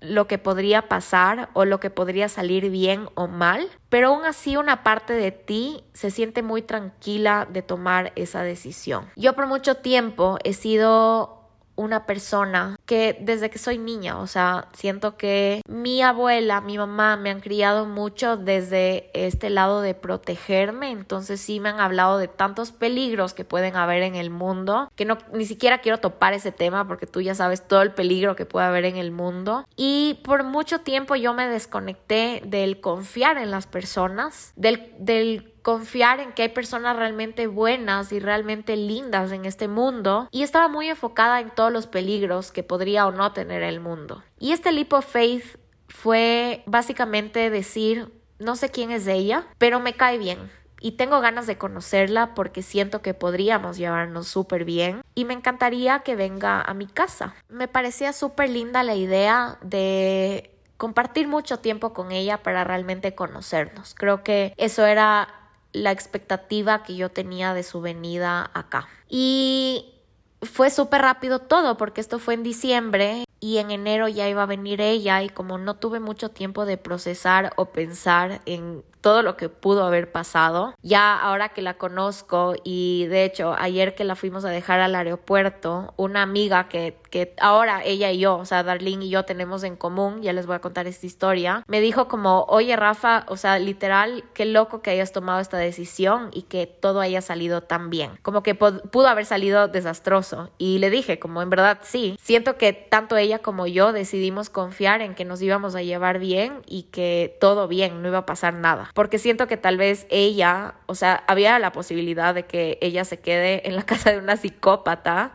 lo 0.02 0.26
que 0.26 0.36
podría 0.36 0.88
pasar 0.88 1.48
o 1.52 1.64
lo 1.64 1.80
que 1.80 1.90
podría 1.90 2.28
salir 2.28 2.70
bien 2.70 3.08
o 3.14 3.28
mal, 3.28 3.68
pero 3.88 4.08
aún 4.08 4.24
así 4.24 4.56
una 4.56 4.82
parte 4.82 5.12
de 5.12 5.30
ti 5.30 5.84
se 5.92 6.10
siente 6.10 6.42
muy 6.42 6.60
tranquila 6.60 7.46
de 7.50 7.62
tomar 7.62 8.12
esa 8.16 8.42
decisión. 8.42 9.08
Yo 9.16 9.34
por 9.34 9.46
mucho 9.46 9.76
tiempo 9.76 10.38
he 10.44 10.54
sido 10.54 11.41
una 11.76 12.06
persona 12.06 12.76
que 12.86 13.16
desde 13.20 13.50
que 13.50 13.58
soy 13.58 13.78
niña, 13.78 14.18
o 14.18 14.26
sea, 14.26 14.68
siento 14.72 15.16
que 15.16 15.62
mi 15.68 16.02
abuela, 16.02 16.60
mi 16.60 16.78
mamá 16.78 17.16
me 17.16 17.30
han 17.30 17.40
criado 17.40 17.86
mucho 17.86 18.36
desde 18.36 19.10
este 19.14 19.50
lado 19.50 19.80
de 19.80 19.94
protegerme, 19.94 20.90
entonces 20.90 21.40
sí 21.40 21.60
me 21.60 21.70
han 21.70 21.80
hablado 21.80 22.18
de 22.18 22.28
tantos 22.28 22.72
peligros 22.72 23.34
que 23.34 23.44
pueden 23.44 23.76
haber 23.76 24.02
en 24.02 24.14
el 24.14 24.30
mundo, 24.30 24.90
que 24.96 25.04
no 25.04 25.18
ni 25.32 25.44
siquiera 25.44 25.78
quiero 25.78 25.98
topar 25.98 26.34
ese 26.34 26.52
tema 26.52 26.86
porque 26.86 27.06
tú 27.06 27.20
ya 27.20 27.34
sabes 27.34 27.66
todo 27.66 27.82
el 27.82 27.92
peligro 27.92 28.36
que 28.36 28.46
puede 28.46 28.66
haber 28.66 28.84
en 28.84 28.96
el 28.96 29.10
mundo. 29.10 29.66
Y 29.76 30.20
por 30.24 30.44
mucho 30.44 30.80
tiempo 30.80 31.16
yo 31.16 31.34
me 31.34 31.48
desconecté 31.48 32.42
del 32.44 32.80
confiar 32.80 33.38
en 33.38 33.50
las 33.50 33.66
personas, 33.66 34.52
del 34.56 34.92
del 34.98 35.51
confiar 35.62 36.20
en 36.20 36.32
que 36.32 36.42
hay 36.42 36.48
personas 36.48 36.96
realmente 36.96 37.46
buenas 37.46 38.12
y 38.12 38.20
realmente 38.20 38.76
lindas 38.76 39.32
en 39.32 39.44
este 39.44 39.68
mundo 39.68 40.28
y 40.30 40.42
estaba 40.42 40.68
muy 40.68 40.88
enfocada 40.88 41.40
en 41.40 41.50
todos 41.50 41.72
los 41.72 41.86
peligros 41.86 42.52
que 42.52 42.62
podría 42.62 43.06
o 43.06 43.12
no 43.12 43.32
tener 43.32 43.62
el 43.62 43.80
mundo. 43.80 44.22
Y 44.38 44.52
este 44.52 44.72
leap 44.72 44.92
of 44.92 45.06
faith 45.06 45.58
fue 45.88 46.62
básicamente 46.66 47.50
decir, 47.50 48.12
no 48.38 48.56
sé 48.56 48.70
quién 48.70 48.90
es 48.90 49.06
ella, 49.06 49.46
pero 49.58 49.80
me 49.80 49.94
cae 49.94 50.18
bien. 50.18 50.50
Y 50.80 50.92
tengo 50.92 51.20
ganas 51.20 51.46
de 51.46 51.58
conocerla 51.58 52.34
porque 52.34 52.62
siento 52.62 53.02
que 53.02 53.14
podríamos 53.14 53.76
llevarnos 53.76 54.26
súper 54.26 54.64
bien 54.64 55.02
y 55.14 55.24
me 55.24 55.32
encantaría 55.32 56.00
que 56.00 56.16
venga 56.16 56.60
a 56.60 56.74
mi 56.74 56.88
casa. 56.88 57.36
Me 57.48 57.68
parecía 57.68 58.12
súper 58.12 58.50
linda 58.50 58.82
la 58.82 58.96
idea 58.96 59.58
de 59.62 60.50
compartir 60.78 61.28
mucho 61.28 61.60
tiempo 61.60 61.92
con 61.92 62.10
ella 62.10 62.42
para 62.42 62.64
realmente 62.64 63.14
conocernos. 63.14 63.94
Creo 63.94 64.24
que 64.24 64.54
eso 64.56 64.84
era 64.84 65.41
la 65.72 65.90
expectativa 65.90 66.82
que 66.82 66.96
yo 66.96 67.10
tenía 67.10 67.54
de 67.54 67.62
su 67.62 67.80
venida 67.80 68.50
acá. 68.54 68.88
Y 69.08 69.94
fue 70.42 70.70
súper 70.70 71.02
rápido 71.02 71.38
todo 71.38 71.76
porque 71.76 72.00
esto 72.00 72.18
fue 72.18 72.34
en 72.34 72.42
diciembre 72.42 73.24
y 73.42 73.58
en 73.58 73.72
enero 73.72 74.06
ya 74.06 74.28
iba 74.28 74.44
a 74.44 74.46
venir 74.46 74.80
ella 74.80 75.20
y 75.24 75.28
como 75.28 75.58
no 75.58 75.74
tuve 75.74 75.98
mucho 75.98 76.28
tiempo 76.30 76.64
de 76.64 76.78
procesar 76.78 77.52
o 77.56 77.66
pensar 77.66 78.40
en 78.46 78.84
todo 79.02 79.22
lo 79.22 79.36
que 79.36 79.48
pudo 79.48 79.84
haber 79.84 80.10
pasado. 80.10 80.74
Ya 80.80 81.18
ahora 81.18 81.50
que 81.50 81.60
la 81.60 81.74
conozco 81.74 82.54
y 82.64 83.06
de 83.06 83.24
hecho 83.24 83.54
ayer 83.58 83.94
que 83.94 84.04
la 84.04 84.16
fuimos 84.16 84.44
a 84.44 84.48
dejar 84.48 84.80
al 84.80 84.94
aeropuerto, 84.94 85.92
una 85.96 86.22
amiga 86.22 86.68
que, 86.68 86.96
que 87.10 87.34
ahora 87.40 87.82
ella 87.84 88.10
y 88.12 88.20
yo, 88.20 88.36
o 88.36 88.44
sea, 88.44 88.62
Darlene 88.62 89.06
y 89.06 89.10
yo 89.10 89.24
tenemos 89.24 89.64
en 89.64 89.76
común, 89.76 90.22
ya 90.22 90.32
les 90.32 90.46
voy 90.46 90.54
a 90.54 90.60
contar 90.60 90.86
esta 90.86 91.04
historia, 91.04 91.64
me 91.66 91.80
dijo 91.80 92.06
como, 92.06 92.44
oye 92.44 92.76
Rafa, 92.76 93.26
o 93.28 93.36
sea, 93.36 93.58
literal, 93.58 94.24
qué 94.34 94.44
loco 94.44 94.82
que 94.82 94.90
hayas 94.90 95.12
tomado 95.12 95.40
esta 95.40 95.58
decisión 95.58 96.30
y 96.32 96.42
que 96.42 96.66
todo 96.66 97.00
haya 97.00 97.20
salido 97.20 97.62
tan 97.62 97.90
bien. 97.90 98.12
Como 98.22 98.44
que 98.44 98.54
pudo 98.54 99.08
haber 99.08 99.26
salido 99.26 99.66
desastroso. 99.66 100.50
Y 100.58 100.78
le 100.78 100.90
dije, 100.90 101.18
como 101.18 101.42
en 101.42 101.50
verdad 101.50 101.80
sí, 101.82 102.16
siento 102.22 102.56
que 102.56 102.72
tanto 102.72 103.16
ella 103.16 103.31
como 103.40 103.66
yo 103.66 103.92
decidimos 103.92 104.50
confiar 104.50 105.02
en 105.02 105.14
que 105.14 105.24
nos 105.24 105.40
íbamos 105.42 105.74
a 105.74 105.82
llevar 105.82 106.18
bien 106.18 106.62
y 106.66 106.84
que 106.84 107.36
todo 107.40 107.68
bien, 107.68 108.02
no 108.02 108.08
iba 108.08 108.18
a 108.18 108.26
pasar 108.26 108.54
nada. 108.54 108.90
Porque 108.94 109.18
siento 109.18 109.46
que 109.46 109.56
tal 109.56 109.76
vez 109.76 110.06
ella, 110.10 110.74
o 110.86 110.94
sea, 110.94 111.24
había 111.26 111.58
la 111.58 111.72
posibilidad 111.72 112.34
de 112.34 112.44
que 112.44 112.78
ella 112.80 113.04
se 113.04 113.20
quede 113.20 113.68
en 113.68 113.76
la 113.76 113.82
casa 113.86 114.10
de 114.10 114.18
una 114.18 114.36
psicópata 114.36 115.32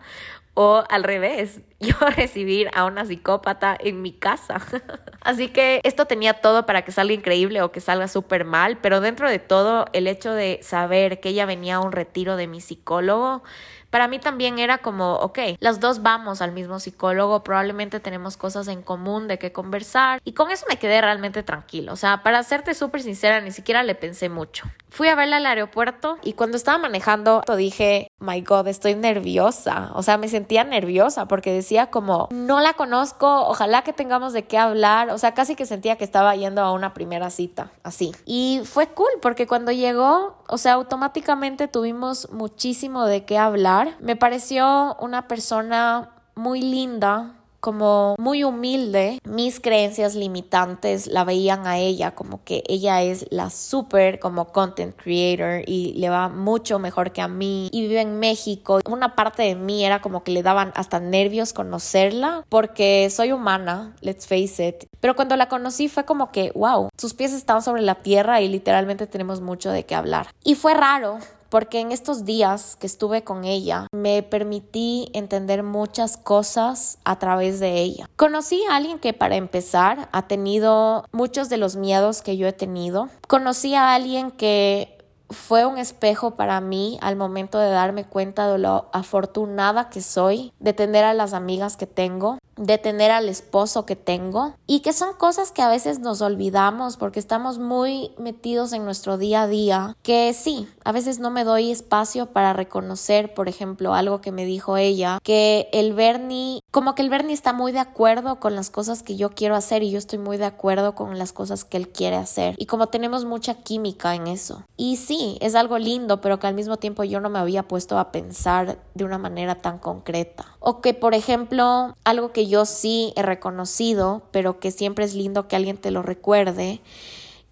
o 0.60 0.84
al 0.90 1.04
revés, 1.04 1.62
yo 1.80 1.94
recibir 2.16 2.72
a 2.74 2.86
una 2.86 3.06
psicópata 3.06 3.78
en 3.80 4.02
mi 4.02 4.12
casa. 4.12 4.60
Así 5.22 5.50
que 5.50 5.82
esto 5.84 6.06
tenía 6.06 6.34
todo 6.34 6.66
para 6.66 6.82
que 6.82 6.92
salga 6.92 7.14
increíble 7.14 7.62
o 7.62 7.72
que 7.72 7.80
salga 7.80 8.08
súper 8.08 8.44
mal, 8.44 8.80
pero 8.82 9.00
dentro 9.00 9.30
de 9.30 9.38
todo 9.38 9.86
el 9.94 10.08
hecho 10.08 10.34
de 10.34 10.60
saber 10.64 11.20
que 11.20 11.30
ella 11.30 11.46
venía 11.46 11.76
a 11.76 11.82
un 11.82 11.92
retiro 11.92 12.38
de 12.38 12.48
mi 12.48 12.60
psicólogo, 12.60 13.44
para 13.90 14.08
mí 14.08 14.20
también 14.20 14.60
era 14.60 14.80
como, 14.80 15.16
ok, 15.16 15.40
las 15.60 15.80
dos 15.80 16.02
vamos 16.02 16.42
al 16.42 16.52
mismo 16.52 16.80
psicólogo, 16.80 17.44
probablemente 17.44 18.00
tenemos 18.00 18.38
cosas 18.38 18.68
en 18.68 18.82
común 18.82 19.28
de 19.28 19.40
qué 19.40 19.52
conversar 19.52 20.22
y 20.24 20.34
con 20.34 20.52
eso 20.52 20.66
me 20.70 20.78
quedé 20.78 21.02
realmente 21.02 21.44
tranquilo. 21.44 21.94
O 21.94 21.96
sea, 21.96 22.24
para 22.24 22.44
serte 22.44 22.74
súper 22.74 23.02
sincera, 23.02 23.42
ni 23.42 23.52
siquiera 23.52 23.84
le 23.84 23.96
pensé 23.96 24.30
mucho. 24.30 24.66
Fui 24.90 25.10
a 25.10 25.16
verla 25.16 25.38
al 25.38 25.46
aeropuerto 25.46 26.18
y 26.24 26.34
cuando 26.34 26.58
estaba 26.58 26.78
manejando 26.78 27.42
dije, 27.58 28.10
my 28.20 28.42
god, 28.42 28.68
estoy 28.68 28.96
nerviosa. 28.96 29.92
O 29.94 30.04
sea, 30.04 30.18
me 30.18 30.28
sentía 30.28 30.64
nerviosa 30.64 31.28
porque 31.28 31.52
decía 31.52 31.88
como, 31.88 32.28
no 32.32 32.60
la 32.62 32.74
conozco, 32.74 33.48
ojalá 33.48 33.84
que 33.84 33.94
tengamos 33.94 34.34
de 34.34 34.46
qué 34.46 34.58
hablar. 34.58 35.10
O 35.10 35.18
sea, 35.18 35.34
casi 35.34 35.56
que 35.56 35.66
sentía 35.66 35.98
que 35.98 36.04
estaba 36.04 36.36
yendo 36.36 36.62
a 36.62 36.72
una 36.72 36.94
primera 36.94 37.30
cita, 37.30 37.72
así. 37.84 38.14
Y 38.26 38.62
fue 38.64 38.88
cool 38.88 39.12
porque 39.22 39.48
cuando 39.48 39.72
llegó, 39.72 40.38
o 40.48 40.58
sea, 40.58 40.74
automáticamente 40.74 41.68
tuvimos 41.68 42.30
muchísimo 42.32 43.06
de 43.06 43.26
qué 43.26 43.38
hablar. 43.38 43.87
Me 44.00 44.16
pareció 44.16 44.96
una 45.00 45.28
persona 45.28 46.12
muy 46.36 46.62
linda, 46.62 47.34
como 47.60 48.16
muy 48.20 48.44
humilde, 48.44 49.20
mis 49.26 49.60
creencias 49.60 50.16
limitantes 50.16 51.08
la 51.08 51.24
veían 51.24 51.68
a 51.68 51.78
ella 51.78 52.16
como 52.16 52.44
que 52.44 52.64
ella 52.68 53.02
es 53.02 53.26
la 53.30 53.50
super 53.50 54.20
como 54.20 54.54
content 54.54 54.96
creator 54.96 55.64
y 55.68 55.94
le 55.94 56.10
va 56.10 56.30
mucho 56.30 56.80
mejor 56.80 57.12
que 57.12 57.22
a 57.22 57.28
mí 57.28 57.70
y 57.72 57.82
vive 57.82 58.02
en 58.02 58.20
México. 58.20 58.80
Una 58.90 59.16
parte 59.16 59.44
de 59.44 59.56
mí 59.56 59.84
era 59.84 60.02
como 60.02 60.24
que 60.24 60.32
le 60.32 60.44
daban 60.44 60.72
hasta 60.76 61.00
nervios 61.00 61.54
conocerla 61.54 62.46
porque 62.48 63.10
soy 63.10 63.32
humana, 63.32 63.96
let's 64.02 64.28
face 64.28 64.66
it. 64.66 64.86
Pero 65.00 65.16
cuando 65.16 65.36
la 65.36 65.50
conocí 65.50 65.90
fue 65.90 66.06
como 66.06 66.32
que, 66.32 66.52
wow, 66.56 66.90
sus 66.98 67.14
pies 67.14 67.34
están 67.34 67.62
sobre 67.62 67.82
la 67.82 67.96
tierra 67.96 68.40
y 68.42 68.48
literalmente 68.48 69.08
tenemos 69.08 69.42
mucho 69.42 69.72
de 69.72 69.86
qué 69.86 69.96
hablar. 69.96 70.28
Y 70.44 70.56
fue 70.56 70.74
raro 70.74 71.20
porque 71.58 71.80
en 71.80 71.92
estos 71.92 72.24
días 72.24 72.76
que 72.76 72.86
estuve 72.86 73.24
con 73.24 73.44
ella 73.44 73.88
me 73.92 74.22
permití 74.22 75.10
entender 75.14 75.64
muchas 75.64 76.16
cosas 76.16 77.00
a 77.04 77.18
través 77.18 77.60
de 77.60 77.80
ella. 77.80 78.08
Conocí 78.16 78.62
a 78.70 78.76
alguien 78.76 79.00
que 79.00 79.14
para 79.14 79.38
empezar 79.38 80.08
ha 80.12 80.28
tenido 80.28 81.04
muchos 81.12 81.50
de 81.50 81.58
los 81.58 81.76
miedos 81.76 82.22
que 82.22 82.38
yo 82.38 82.46
he 82.46 82.54
tenido. 82.54 83.10
Conocí 83.28 83.74
a 83.74 83.96
alguien 83.96 84.30
que 84.30 85.04
fue 85.32 85.66
un 85.66 85.80
espejo 85.80 86.36
para 86.36 86.62
mí 86.62 87.00
al 87.02 87.16
momento 87.16 87.58
de 87.58 87.72
darme 87.72 88.06
cuenta 88.06 88.52
de 88.52 88.60
lo 88.60 88.88
afortunada 88.94 89.90
que 89.90 90.04
soy, 90.04 90.54
de 90.60 90.74
tener 90.74 91.06
a 91.06 91.16
las 91.16 91.34
amigas 91.34 91.76
que 91.76 91.88
tengo, 91.88 92.38
de 92.58 92.78
tener 92.78 93.12
al 93.12 93.30
esposo 93.30 93.86
que 93.86 93.96
tengo 93.96 94.54
y 94.66 94.82
que 94.82 94.94
son 94.94 95.14
cosas 95.14 95.52
que 95.52 95.62
a 95.62 95.70
veces 95.70 96.00
nos 96.00 96.22
olvidamos 96.22 96.98
porque 96.98 97.20
estamos 97.20 97.60
muy 97.60 98.12
metidos 98.18 98.74
en 98.74 98.86
nuestro 98.86 99.18
día 99.18 99.44
a 99.44 99.48
día 99.48 99.96
que 100.04 100.34
sí, 100.34 100.68
a 100.84 100.92
veces 100.92 101.20
no 101.20 101.30
me 101.30 101.44
doy 101.44 101.72
espacio 101.72 102.28
para 102.28 102.54
reconocer, 102.54 103.34
por 103.34 103.50
ejemplo, 103.50 103.94
algo 103.94 104.22
que 104.22 104.32
me 104.32 104.46
dijo 104.46 104.78
ella, 104.78 105.20
que 105.24 105.70
el 105.72 105.94
Bernie, 105.94 106.62
como 106.72 106.96
que 106.96 107.02
el 107.02 107.10
Bernie 107.10 107.34
está 107.34 107.54
muy 107.54 107.72
de 107.72 107.80
acuerdo 107.80 108.40
con 108.40 108.56
las 108.56 108.70
cosas 108.70 109.04
que 109.04 109.16
yo 109.16 109.30
quiero 109.30 109.56
hacer 109.56 109.84
y 109.84 109.92
yo 109.92 109.98
estoy 109.98 110.20
muy 110.20 110.38
de 110.38 110.46
acuerdo 110.46 110.96
con 110.96 111.18
las 111.18 111.34
cosas 111.34 111.66
que 111.66 111.78
él 111.78 111.90
quiere 111.90 112.16
hacer 112.16 112.56
y 112.58 112.66
como 112.66 112.88
tenemos 112.88 113.26
mucha 113.26 113.56
química 113.56 114.16
en 114.16 114.28
eso. 114.28 114.64
Y 114.76 114.98
sí, 114.98 115.38
es 115.42 115.56
algo 115.56 115.78
lindo, 115.78 116.22
pero 116.22 116.40
que 116.40 116.48
al 116.48 116.54
mismo 116.54 116.78
tiempo 116.78 117.04
yo 117.04 117.20
no 117.20 117.30
me 117.30 117.40
había 117.40 117.68
puesto 117.68 117.98
a 117.98 118.12
pensar 118.12 118.80
de 118.94 119.04
una 119.04 119.18
manera 119.18 119.56
tan 119.56 119.80
concreta. 119.80 120.46
O 120.60 120.82
que, 120.82 120.94
por 120.94 121.14
ejemplo, 121.14 121.96
algo 122.04 122.32
yo 122.48 122.66
sí 122.66 123.14
he 123.16 123.22
reconocido, 123.22 124.24
pero 124.32 124.60
que 124.60 124.72
siempre 124.72 125.06
es 125.06 125.14
lindo 125.14 125.48
que 125.48 125.56
alguien 125.56 125.78
te 125.78 125.92
lo 125.92 126.02
recuerde, 126.02 126.82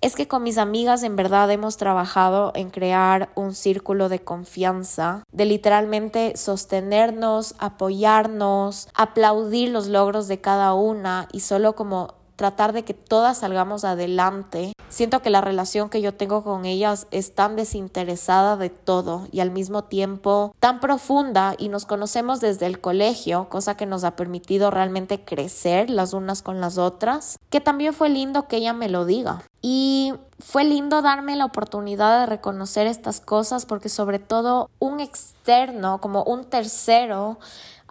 es 0.01 0.15
que 0.15 0.27
con 0.27 0.43
mis 0.43 0.57
amigas 0.57 1.03
en 1.03 1.15
verdad 1.15 1.49
hemos 1.49 1.77
trabajado 1.77 2.51
en 2.53 2.69
crear 2.69 3.29
un 3.33 3.55
círculo 3.55 4.07
de 4.07 4.19
confianza, 4.19 5.23
de 5.31 5.45
literalmente 5.45 6.37
sostenernos, 6.37 7.55
apoyarnos, 7.57 8.87
aplaudir 8.93 9.69
los 9.69 9.87
logros 9.87 10.27
de 10.27 10.41
cada 10.41 10.73
una 10.73 11.27
y 11.31 11.39
solo 11.39 11.75
como 11.75 12.13
tratar 12.35 12.73
de 12.73 12.83
que 12.83 12.93
todas 12.93 13.39
salgamos 13.39 13.83
adelante. 13.85 14.73
Siento 14.89 15.21
que 15.21 15.29
la 15.29 15.41
relación 15.41 15.89
que 15.89 16.01
yo 16.01 16.13
tengo 16.13 16.43
con 16.43 16.65
ellas 16.65 17.07
es 17.11 17.33
tan 17.33 17.55
desinteresada 17.55 18.55
de 18.57 18.69
todo 18.69 19.27
y 19.31 19.39
al 19.39 19.51
mismo 19.51 19.83
tiempo 19.83 20.53
tan 20.59 20.79
profunda 20.79 21.55
y 21.57 21.69
nos 21.69 21.85
conocemos 21.85 22.39
desde 22.39 22.65
el 22.65 22.79
colegio, 22.79 23.47
cosa 23.49 23.75
que 23.75 23.85
nos 23.85 24.03
ha 24.03 24.15
permitido 24.15 24.71
realmente 24.71 25.23
crecer 25.23 25.89
las 25.89 26.13
unas 26.13 26.41
con 26.41 26.61
las 26.61 26.77
otras, 26.77 27.37
que 27.49 27.61
también 27.61 27.93
fue 27.93 28.09
lindo 28.09 28.47
que 28.47 28.57
ella 28.57 28.73
me 28.73 28.89
lo 28.89 29.05
diga. 29.05 29.43
Y 29.61 30.13
fue 30.39 30.63
lindo 30.63 31.01
darme 31.01 31.35
la 31.35 31.45
oportunidad 31.45 32.19
de 32.19 32.25
reconocer 32.27 32.85
estas 32.85 33.19
cosas 33.19 33.65
porque 33.65 33.89
sobre 33.89 34.19
todo 34.19 34.69
un 34.79 34.99
externo, 34.99 35.99
como 36.01 36.23
un 36.23 36.45
tercero, 36.45 37.39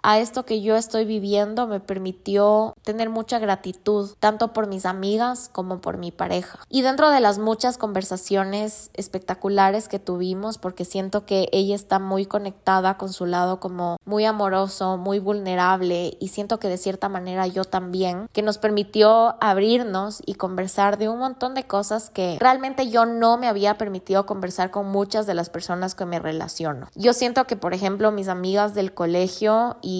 a 0.07 0.19
esto 0.19 0.45
que 0.45 0.61
yo 0.61 0.75
estoy 0.75 1.03
viviendo 1.03 1.65
me 1.65 1.79
permitió 1.79 2.75
tener 2.83 3.09
mucha 3.09 3.39
gratitud, 3.39 4.11
tanto 4.19 4.53
por 4.53 4.67
mis 4.67 4.85
amigas 4.85 5.49
como 5.51 5.81
por 5.81 5.97
mi 5.97 6.11
pareja. 6.11 6.59
Y 6.69 6.83
dentro 6.83 7.09
de 7.09 7.21
las 7.21 7.39
muchas 7.39 7.79
conversaciones 7.79 8.91
espectaculares 8.93 9.87
que 9.87 9.97
tuvimos, 9.97 10.59
porque 10.59 10.85
siento 10.85 11.25
que 11.25 11.49
ella 11.51 11.73
está 11.73 11.97
muy 11.97 12.27
conectada 12.27 12.97
con 12.97 13.11
su 13.11 13.25
lado 13.25 13.59
como 13.59 13.97
muy 14.05 14.25
amoroso, 14.25 14.97
muy 14.97 15.17
vulnerable 15.17 16.15
y 16.19 16.27
siento 16.27 16.59
que 16.59 16.69
de 16.69 16.77
cierta 16.77 17.09
manera 17.09 17.47
yo 17.47 17.63
también, 17.63 18.27
que 18.31 18.43
nos 18.43 18.59
permitió 18.59 19.35
abrirnos 19.41 20.21
y 20.23 20.35
conversar 20.35 20.99
de 20.99 21.09
un 21.09 21.17
montón 21.17 21.55
de 21.55 21.65
cosas 21.65 22.11
que 22.11 22.37
realmente 22.39 22.91
yo 22.91 23.07
no 23.07 23.37
me 23.37 23.47
había 23.47 23.79
permitido 23.79 24.27
conversar 24.27 24.69
con 24.69 24.85
muchas 24.87 25.25
de 25.25 25.33
las 25.33 25.49
personas 25.49 25.95
que 25.95 26.05
me 26.05 26.19
relaciono. 26.19 26.89
Yo 26.93 27.13
siento 27.13 27.45
que, 27.45 27.55
por 27.55 27.73
ejemplo, 27.73 28.11
mis 28.11 28.27
amigas 28.27 28.75
del 28.75 28.93
colegio 28.93 29.77
y 29.81 29.94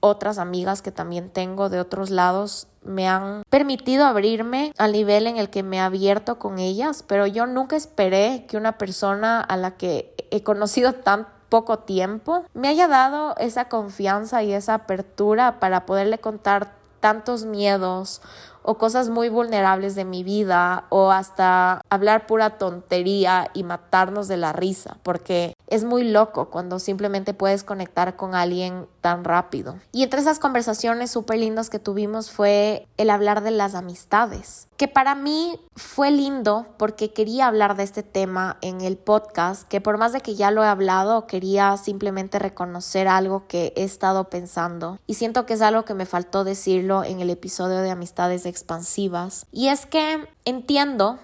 otras 0.00 0.38
amigas 0.38 0.82
que 0.82 0.92
también 0.92 1.30
tengo 1.30 1.68
de 1.68 1.80
otros 1.80 2.10
lados 2.10 2.68
me 2.84 3.08
han 3.08 3.42
permitido 3.50 4.04
abrirme 4.04 4.72
al 4.78 4.92
nivel 4.92 5.26
en 5.26 5.36
el 5.36 5.50
que 5.50 5.62
me 5.62 5.76
he 5.76 5.80
abierto 5.80 6.38
con 6.38 6.58
ellas, 6.58 7.04
pero 7.06 7.26
yo 7.26 7.46
nunca 7.46 7.76
esperé 7.76 8.46
que 8.46 8.56
una 8.56 8.78
persona 8.78 9.40
a 9.40 9.56
la 9.56 9.76
que 9.76 10.14
he 10.30 10.42
conocido 10.42 10.92
tan 10.92 11.26
poco 11.48 11.80
tiempo 11.80 12.44
me 12.54 12.68
haya 12.68 12.88
dado 12.88 13.34
esa 13.38 13.68
confianza 13.68 14.42
y 14.42 14.52
esa 14.52 14.74
apertura 14.74 15.60
para 15.60 15.86
poderle 15.86 16.18
contar 16.18 16.76
tantos 17.00 17.44
miedos 17.44 18.20
o 18.62 18.76
cosas 18.76 19.08
muy 19.08 19.28
vulnerables 19.28 19.94
de 19.94 20.04
mi 20.04 20.22
vida 20.22 20.84
o 20.90 21.10
hasta 21.10 21.80
hablar 21.88 22.26
pura 22.26 22.58
tontería 22.58 23.48
y 23.54 23.62
matarnos 23.62 24.28
de 24.28 24.36
la 24.36 24.52
risa, 24.52 24.98
porque 25.02 25.54
es 25.68 25.84
muy 25.84 26.04
loco 26.04 26.50
cuando 26.50 26.78
simplemente 26.78 27.34
puedes 27.34 27.64
conectar 27.64 28.16
con 28.16 28.34
alguien 28.34 28.86
tan 29.00 29.24
rápido. 29.24 29.76
Y 29.92 30.02
entre 30.02 30.20
esas 30.20 30.38
conversaciones 30.38 31.10
súper 31.10 31.38
lindas 31.38 31.70
que 31.70 31.78
tuvimos 31.78 32.30
fue 32.30 32.86
el 32.96 33.10
hablar 33.10 33.42
de 33.42 33.50
las 33.50 33.74
amistades, 33.74 34.68
que 34.76 34.88
para 34.88 35.14
mí 35.14 35.60
fue 35.76 36.10
lindo 36.10 36.66
porque 36.76 37.12
quería 37.12 37.46
hablar 37.46 37.76
de 37.76 37.82
este 37.84 38.02
tema 38.02 38.56
en 38.60 38.80
el 38.80 38.96
podcast, 38.96 39.68
que 39.68 39.80
por 39.80 39.98
más 39.98 40.12
de 40.12 40.20
que 40.20 40.34
ya 40.34 40.50
lo 40.50 40.64
he 40.64 40.66
hablado, 40.66 41.26
quería 41.26 41.76
simplemente 41.76 42.38
reconocer 42.38 43.08
algo 43.08 43.46
que 43.46 43.72
he 43.76 43.84
estado 43.84 44.24
pensando 44.24 44.98
y 45.06 45.14
siento 45.14 45.46
que 45.46 45.54
es 45.54 45.62
algo 45.62 45.84
que 45.84 45.94
me 45.94 46.06
faltó 46.06 46.44
decirlo 46.44 47.04
en 47.04 47.20
el 47.20 47.30
episodio 47.30 47.78
de 47.78 47.90
amistades 47.90 48.46
expansivas. 48.46 49.46
Y 49.52 49.68
es 49.68 49.86
que 49.86 50.28
entiendo 50.44 51.18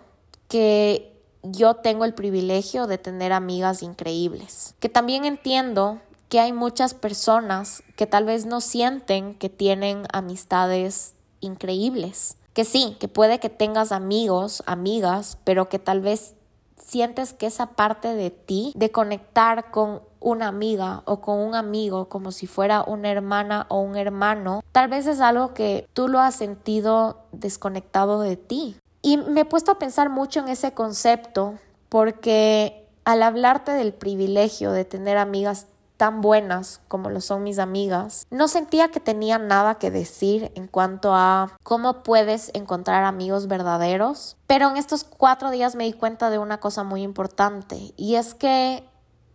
que 0.49 1.14
yo 1.45 1.75
tengo 1.75 2.05
el 2.05 2.15
privilegio 2.15 2.87
de 2.87 2.99
tener 2.99 3.33
amigas 3.33 3.83
increíbles, 3.83 4.75
que 4.81 4.89
también 4.89 5.25
entiendo 5.25 6.01
que 6.29 6.41
hay 6.41 6.53
muchas 6.53 6.95
personas 6.95 7.83
que 7.97 8.07
tal 8.07 8.25
vez 8.25 8.47
no 8.47 8.61
sienten 8.61 9.35
que 9.35 9.49
tienen 9.49 10.05
amistades 10.13 11.15
increíbles. 11.41 12.37
Que 12.55 12.65
sí, 12.65 12.97
que 12.99 13.09
puede 13.09 13.41
que 13.41 13.51
tengas 13.51 13.93
amigos, 13.93 14.63
amigas, 14.67 15.39
pero 15.45 15.69
que 15.69 15.79
tal 15.79 16.01
vez 16.01 16.35
sientes 16.77 17.33
que 17.33 17.47
esa 17.47 17.67
parte 17.67 18.15
de 18.15 18.31
ti, 18.31 18.73
de 18.77 18.91
conectar 18.91 19.71
con 19.71 20.03
una 20.21 20.49
amiga 20.49 21.03
o 21.05 21.21
con 21.21 21.39
un 21.39 21.55
amigo 21.55 22.09
como 22.09 22.33
si 22.33 22.47
fuera 22.47 22.83
una 22.83 23.11
hermana 23.11 23.67
o 23.69 23.81
un 23.81 23.97
hermano, 23.97 24.63
tal 24.73 24.89
vez 24.89 25.07
es 25.07 25.21
algo 25.21 25.53
que 25.55 25.87
tú 25.93 26.09
lo 26.09 26.21
has 26.21 26.35
sentido 26.35 27.19
desconectado 27.33 28.21
de 28.21 28.37
ti. 28.37 28.77
Y 29.05 29.19
me 29.19 29.43
he 29.43 29.45
puesto 29.45 29.71
a 29.71 29.79
pensar 29.79 30.09
mucho 30.09 30.41
en 30.41 30.49
ese 30.49 30.73
concepto 30.73 31.59
porque 31.91 32.89
al 33.05 33.23
hablarte 33.23 33.73
del 33.73 33.93
privilegio 33.93 34.73
de 34.73 34.87
tener 34.87 35.19
amigas 35.19 35.67
tan 35.99 36.23
buenas 36.23 36.81
como 36.89 37.11
lo 37.11 37.21
son 37.21 37.43
mis 37.43 37.59
amigas, 37.59 38.27
no 38.31 38.49
sentía 38.49 38.89
que 38.89 39.01
tenía 39.01 39.37
nada 39.37 39.75
que 39.75 39.91
decir 39.91 40.51
en 40.55 40.69
cuanto 40.69 41.15
a 41.15 41.53
cómo 41.63 42.03
puedes 42.03 42.51
encontrar 42.55 43.05
amigos 43.05 43.47
verdaderos. 43.47 44.39
Pero 44.47 44.71
en 44.71 44.79
estos 44.79 45.05
cuatro 45.05 45.51
días 45.51 45.75
me 45.75 45.85
di 45.85 45.93
cuenta 45.93 46.31
de 46.31 46.39
una 46.39 46.59
cosa 46.59 46.83
muy 46.83 47.03
importante 47.03 47.93
y 47.99 48.15
es 48.15 48.33
que 48.33 48.89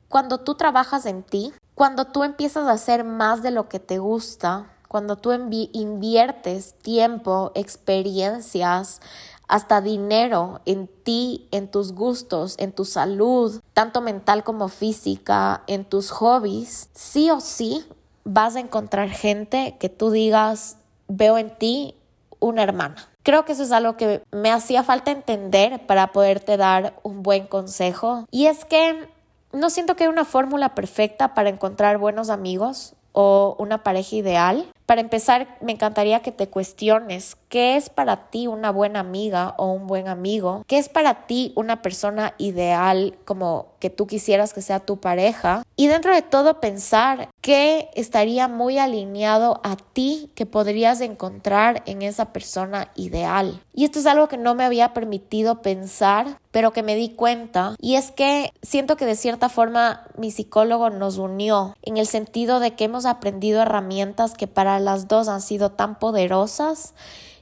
cuando 0.08 0.40
tú 0.40 0.56
trabajas 0.56 1.06
en 1.06 1.22
ti, 1.22 1.54
cuando 1.76 2.06
tú 2.06 2.24
empiezas 2.24 2.68
a 2.68 2.72
hacer 2.72 3.04
más 3.04 3.44
de 3.44 3.52
lo 3.52 3.70
que 3.70 3.80
te 3.80 4.00
gusta, 4.00 4.66
cuando 4.88 5.16
tú 5.16 5.32
inviertes 5.32 6.74
tiempo, 6.80 7.52
experiencias, 7.54 9.02
hasta 9.50 9.82
dinero 9.82 10.62
en 10.66 10.88
ti, 10.88 11.48
en 11.52 11.70
tus 11.70 11.92
gustos, 11.92 12.56
en 12.60 12.72
tu 12.72 12.86
salud, 12.86 13.60
tanto 13.74 14.00
mental 14.00 14.44
como 14.44 14.70
física, 14.70 15.64
en 15.68 15.84
tus 15.84 16.12
hobbies, 16.12 16.90
sí 16.94 17.32
o 17.32 17.42
sí 17.42 17.84
vas 18.24 18.56
a 18.56 18.60
encontrar 18.60 19.10
gente 19.10 19.76
que 19.80 19.90
tú 19.90 20.12
digas, 20.12 20.78
veo 21.08 21.38
en 21.40 21.50
ti 21.58 21.96
una 22.40 22.62
hermana. 22.62 23.10
Creo 23.24 23.44
que 23.44 23.54
eso 23.54 23.64
es 23.64 23.72
algo 23.72 23.98
que 23.98 24.22
me 24.32 24.52
hacía 24.52 24.84
falta 24.84 25.12
entender 25.12 25.86
para 25.88 26.12
poderte 26.12 26.56
dar 26.56 26.94
un 27.04 27.24
buen 27.24 27.48
consejo. 27.48 28.26
Y 28.32 28.46
es 28.46 28.66
que 28.66 29.10
no 29.52 29.72
siento 29.72 29.96
que 29.96 30.04
hay 30.04 30.10
una 30.10 30.26
fórmula 30.26 30.76
perfecta 30.76 31.34
para 31.34 31.50
encontrar 31.50 31.98
buenos 31.98 32.30
amigos 32.30 32.94
o 33.22 33.58
una 33.60 33.84
pareja 33.84 34.16
ideal. 34.16 34.66
Para 34.86 35.02
empezar, 35.02 35.58
me 35.60 35.74
encantaría 35.74 36.22
que 36.22 36.32
te 36.32 36.48
cuestiones 36.48 37.36
qué 37.50 37.76
es 37.76 37.90
para 37.90 38.30
ti 38.30 38.48
una 38.48 38.72
buena 38.72 39.02
amiga 39.02 39.56
o 39.58 39.74
un 39.74 39.88
buen 39.88 40.08
amigo, 40.08 40.64
qué 40.68 40.78
es 40.78 40.88
para 40.88 41.28
ti 41.28 41.52
una 41.58 41.82
persona 41.82 42.34
ideal 42.38 43.18
como 43.26 43.74
que 43.80 43.90
tú 43.90 44.08
quisieras 44.08 44.54
que 44.54 44.62
sea 44.62 44.80
tu 44.80 45.02
pareja 45.02 45.64
y 45.76 45.88
dentro 45.88 46.14
de 46.14 46.22
todo 46.22 46.62
pensar 46.62 47.30
qué 47.50 47.90
estaría 47.96 48.48
muy 48.48 48.78
alineado 48.78 49.60
a 49.64 49.76
ti 49.76 50.32
que 50.36 50.46
podrías 50.46 51.02
encontrar 51.02 51.82
en 51.88 52.04
esa 52.04 52.26
persona 52.26 52.92
ideal. 52.96 53.60
Y 53.74 53.86
esto 53.86 53.98
es 53.98 54.06
algo 54.06 54.28
que 54.28 54.38
no 54.38 54.54
me 54.54 54.64
había 54.64 54.94
permitido 54.94 55.64
pensar, 55.64 56.40
pero 56.52 56.74
que 56.74 56.84
me 56.84 56.96
di 56.96 57.10
cuenta 57.10 57.74
y 57.82 57.96
es 57.96 58.12
que 58.12 58.54
siento 58.62 58.98
que 58.98 59.08
de 59.08 59.16
cierta 59.16 59.50
forma 59.50 60.04
mi 60.16 60.30
psicólogo 60.30 60.92
nos 60.92 61.18
unió 61.18 61.76
en 61.82 61.98
el 61.98 62.06
sentido 62.06 62.60
de 62.60 62.76
que 62.76 62.84
hemos 62.84 63.08
aprendido 63.08 63.64
herramientas 63.64 64.36
que 64.36 64.46
para 64.46 64.80
las 64.80 65.08
dos 65.08 65.28
han 65.28 65.42
sido 65.42 65.72
tan 65.72 65.98
poderosas 65.98 66.94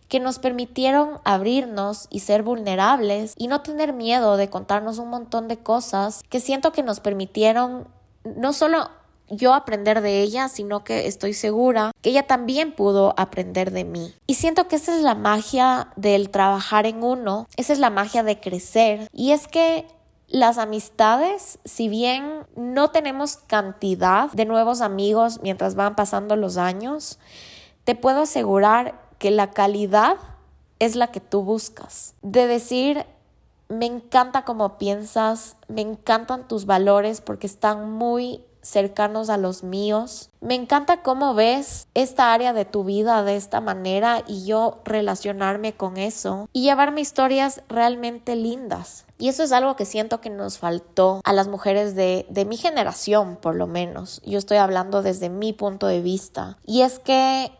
que 0.07 0.21
nos 0.21 0.39
permitieron 0.39 1.19
abrirnos 1.25 2.07
y 2.09 2.21
ser 2.21 2.43
vulnerables 2.43 3.33
y 3.35 3.49
no 3.49 3.59
tener 3.59 3.91
miedo 3.91 4.37
de 4.37 4.49
contarnos 4.49 4.99
un 4.99 5.09
montón 5.09 5.49
de 5.49 5.57
cosas 5.57 6.23
que 6.29 6.39
siento 6.39 6.71
que 6.71 6.81
nos 6.81 7.01
permitieron 7.01 7.89
no 8.23 8.53
solo 8.53 8.89
yo 9.29 9.53
aprender 9.53 10.01
de 10.01 10.21
ella, 10.21 10.47
sino 10.49 10.83
que 10.83 11.07
estoy 11.07 11.33
segura 11.33 11.91
que 12.01 12.09
ella 12.09 12.27
también 12.27 12.73
pudo 12.73 13.13
aprender 13.17 13.71
de 13.71 13.83
mí. 13.83 14.13
Y 14.27 14.35
siento 14.35 14.67
que 14.67 14.77
esa 14.77 14.95
es 14.95 15.01
la 15.01 15.15
magia 15.15 15.89
del 15.95 16.29
trabajar 16.29 16.85
en 16.85 17.03
uno, 17.03 17.47
esa 17.55 17.73
es 17.73 17.79
la 17.79 17.89
magia 17.89 18.23
de 18.23 18.39
crecer. 18.39 19.07
Y 19.11 19.31
es 19.31 19.47
que 19.47 19.85
las 20.27 20.57
amistades, 20.57 21.59
si 21.63 21.87
bien 21.87 22.45
no 22.55 22.91
tenemos 22.91 23.37
cantidad 23.37 24.31
de 24.31 24.45
nuevos 24.45 24.81
amigos 24.81 25.39
mientras 25.41 25.75
van 25.75 25.95
pasando 25.95 26.35
los 26.35 26.57
años, 26.57 27.19
te 27.85 27.95
puedo 27.95 28.21
asegurar 28.21 28.99
que 29.19 29.31
la 29.31 29.51
calidad 29.51 30.17
es 30.79 30.95
la 30.95 31.07
que 31.07 31.21
tú 31.21 31.43
buscas. 31.43 32.13
De 32.21 32.45
decir, 32.47 33.05
me 33.69 33.85
encanta 33.85 34.43
cómo 34.43 34.77
piensas, 34.77 35.55
me 35.67 35.81
encantan 35.81 36.47
tus 36.47 36.65
valores 36.65 37.21
porque 37.21 37.47
están 37.47 37.91
muy 37.91 38.43
cercanos 38.67 39.29
a 39.29 39.37
los 39.37 39.63
míos. 39.63 40.29
Me 40.41 40.53
encanta 40.53 41.01
cómo 41.01 41.33
ves 41.33 41.87
esta 41.93 42.33
área 42.33 42.51
de 42.51 42.65
tu 42.65 42.83
vida 42.83 43.23
de 43.23 43.37
esta 43.37 43.61
manera 43.61 44.23
y 44.27 44.45
yo 44.45 44.79
relacionarme 44.83 45.73
con 45.73 45.95
eso 45.95 46.49
y 46.51 46.63
llevarme 46.63 46.99
historias 46.99 47.61
realmente 47.69 48.35
lindas. 48.35 49.05
Y 49.17 49.29
eso 49.29 49.43
es 49.43 49.53
algo 49.53 49.77
que 49.77 49.85
siento 49.85 50.19
que 50.19 50.29
nos 50.29 50.57
faltó 50.57 51.21
a 51.23 51.31
las 51.33 51.47
mujeres 51.47 51.95
de, 51.95 52.27
de 52.29 52.43
mi 52.43 52.57
generación, 52.57 53.37
por 53.37 53.55
lo 53.55 53.67
menos. 53.67 54.21
Yo 54.25 54.37
estoy 54.37 54.57
hablando 54.57 55.01
desde 55.01 55.29
mi 55.29 55.53
punto 55.53 55.87
de 55.87 56.01
vista. 56.01 56.57
Y 56.65 56.81
es 56.81 56.99
que 56.99 57.51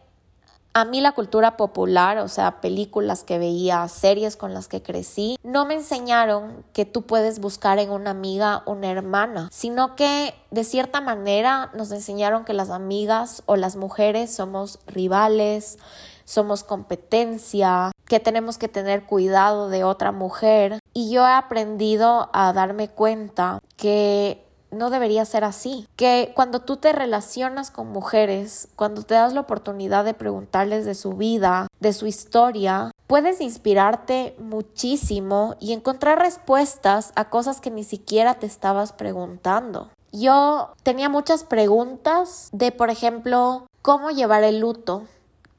a 0.77 0.85
mí 0.85 1.01
la 1.01 1.13
cultura 1.13 1.57
popular, 1.57 2.19
o 2.19 2.27
sea, 2.27 2.61
películas 2.61 3.23
que 3.23 3.39
veía, 3.39 3.87
series 3.87 4.37
con 4.37 4.53
las 4.53 4.67
que 4.67 4.83
crecí, 4.83 5.39
no 5.41 5.65
me 5.65 5.73
enseñaron 5.73 6.63
que 6.71 6.85
tú 6.85 7.01
puedes 7.01 7.39
buscar 7.39 7.79
en 7.79 7.89
una 7.89 8.11
amiga 8.11 8.61
una 8.67 8.91
hermana, 8.91 9.49
sino 9.51 9.95
que 9.95 10.35
de 10.51 10.63
cierta 10.63 11.01
manera 11.01 11.71
nos 11.73 11.91
enseñaron 11.91 12.45
que 12.45 12.53
las 12.53 12.69
amigas 12.69 13.41
o 13.47 13.55
las 13.55 13.75
mujeres 13.75 14.31
somos 14.35 14.77
rivales, 14.85 15.79
somos 16.25 16.63
competencia, 16.63 17.91
que 18.05 18.19
tenemos 18.19 18.59
que 18.59 18.67
tener 18.67 19.03
cuidado 19.07 19.69
de 19.69 19.83
otra 19.83 20.11
mujer. 20.11 20.77
Y 20.93 21.09
yo 21.09 21.25
he 21.25 21.31
aprendido 21.31 22.29
a 22.33 22.53
darme 22.53 22.87
cuenta 22.87 23.63
que 23.77 24.46
no 24.71 24.89
debería 24.89 25.25
ser 25.25 25.43
así. 25.43 25.87
Que 25.95 26.31
cuando 26.35 26.61
tú 26.61 26.77
te 26.77 26.93
relacionas 26.93 27.71
con 27.71 27.87
mujeres, 27.87 28.67
cuando 28.75 29.03
te 29.03 29.15
das 29.15 29.33
la 29.33 29.41
oportunidad 29.41 30.05
de 30.05 30.13
preguntarles 30.13 30.85
de 30.85 30.95
su 30.95 31.13
vida, 31.13 31.67
de 31.79 31.93
su 31.93 32.07
historia, 32.07 32.91
puedes 33.07 33.41
inspirarte 33.41 34.35
muchísimo 34.39 35.55
y 35.59 35.73
encontrar 35.73 36.19
respuestas 36.19 37.11
a 37.15 37.29
cosas 37.29 37.61
que 37.61 37.71
ni 37.71 37.83
siquiera 37.83 38.35
te 38.35 38.45
estabas 38.45 38.93
preguntando. 38.93 39.89
Yo 40.11 40.73
tenía 40.83 41.09
muchas 41.09 41.43
preguntas 41.43 42.49
de, 42.51 42.71
por 42.71 42.89
ejemplo, 42.89 43.67
cómo 43.81 44.09
llevar 44.09 44.43
el 44.43 44.59
luto, 44.59 45.03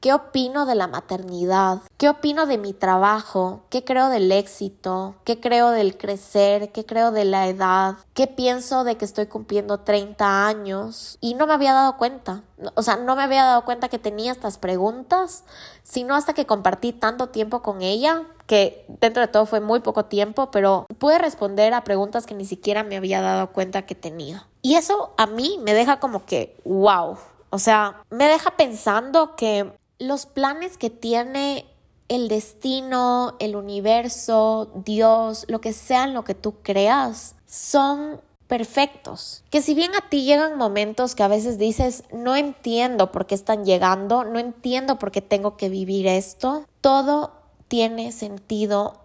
¿Qué 0.01 0.13
opino 0.13 0.65
de 0.65 0.75
la 0.75 0.87
maternidad? 0.87 1.79
¿Qué 1.97 2.07
opino 2.07 2.45
de 2.45 2.57
mi 2.57 2.71
trabajo? 2.71 3.63
¿Qué 3.69 3.83
creo 3.83 4.07
del 4.07 4.31
éxito? 4.31 5.15
¿Qué 5.25 5.41
creo 5.41 5.71
del 5.71 5.97
crecer? 5.97 6.71
¿Qué 6.71 6.85
creo 6.85 7.11
de 7.11 7.25
la 7.25 7.47
edad? 7.47 7.95
¿Qué 8.13 8.27
pienso 8.27 8.85
de 8.85 8.95
que 8.95 9.03
estoy 9.03 9.25
cumpliendo 9.25 9.81
30 9.81 10.47
años? 10.47 11.17
Y 11.19 11.33
no 11.33 11.47
me 11.47 11.53
había 11.53 11.73
dado 11.73 11.97
cuenta. 11.97 12.43
O 12.75 12.81
sea, 12.81 12.95
no 12.95 13.17
me 13.17 13.23
había 13.23 13.43
dado 13.43 13.65
cuenta 13.65 13.89
que 13.89 13.99
tenía 13.99 14.31
estas 14.31 14.57
preguntas, 14.57 15.43
sino 15.83 16.15
hasta 16.15 16.33
que 16.33 16.45
compartí 16.45 16.93
tanto 16.93 17.27
tiempo 17.27 17.61
con 17.61 17.81
ella, 17.81 18.23
que 18.47 18.85
dentro 19.01 19.21
de 19.21 19.27
todo 19.27 19.45
fue 19.45 19.59
muy 19.59 19.81
poco 19.81 20.05
tiempo, 20.05 20.49
pero 20.49 20.85
pude 20.97 21.17
responder 21.17 21.73
a 21.73 21.83
preguntas 21.83 22.25
que 22.25 22.35
ni 22.35 22.45
siquiera 22.45 22.83
me 22.83 22.95
había 22.95 23.19
dado 23.19 23.51
cuenta 23.51 23.81
que 23.81 23.95
tenía. 23.95 24.47
Y 24.61 24.75
eso 24.75 25.13
a 25.17 25.27
mí 25.27 25.59
me 25.61 25.73
deja 25.73 25.99
como 25.99 26.25
que, 26.25 26.55
wow. 26.63 27.17
O 27.51 27.59
sea, 27.59 28.03
me 28.09 28.27
deja 28.27 28.51
pensando 28.51 29.35
que 29.35 29.73
los 29.99 30.25
planes 30.25 30.77
que 30.77 30.89
tiene 30.89 31.65
el 32.07 32.27
destino, 32.27 33.35
el 33.39 33.55
universo, 33.55 34.71
Dios, 34.73 35.45
lo 35.47 35.61
que 35.61 35.73
sea 35.73 36.05
en 36.05 36.13
lo 36.13 36.23
que 36.23 36.33
tú 36.33 36.55
creas, 36.63 37.35
son 37.45 38.21
perfectos. 38.47 39.43
Que 39.51 39.61
si 39.61 39.75
bien 39.75 39.91
a 39.95 40.09
ti 40.09 40.23
llegan 40.23 40.57
momentos 40.57 41.13
que 41.13 41.21
a 41.21 41.27
veces 41.27 41.59
dices, 41.59 42.03
no 42.11 42.35
entiendo 42.35 43.11
por 43.11 43.27
qué 43.27 43.35
están 43.35 43.63
llegando, 43.63 44.23
no 44.23 44.39
entiendo 44.39 44.97
por 44.97 45.11
qué 45.11 45.21
tengo 45.21 45.55
que 45.55 45.69
vivir 45.69 46.07
esto, 46.07 46.65
todo 46.81 47.33
tiene 47.67 48.11
sentido 48.11 49.01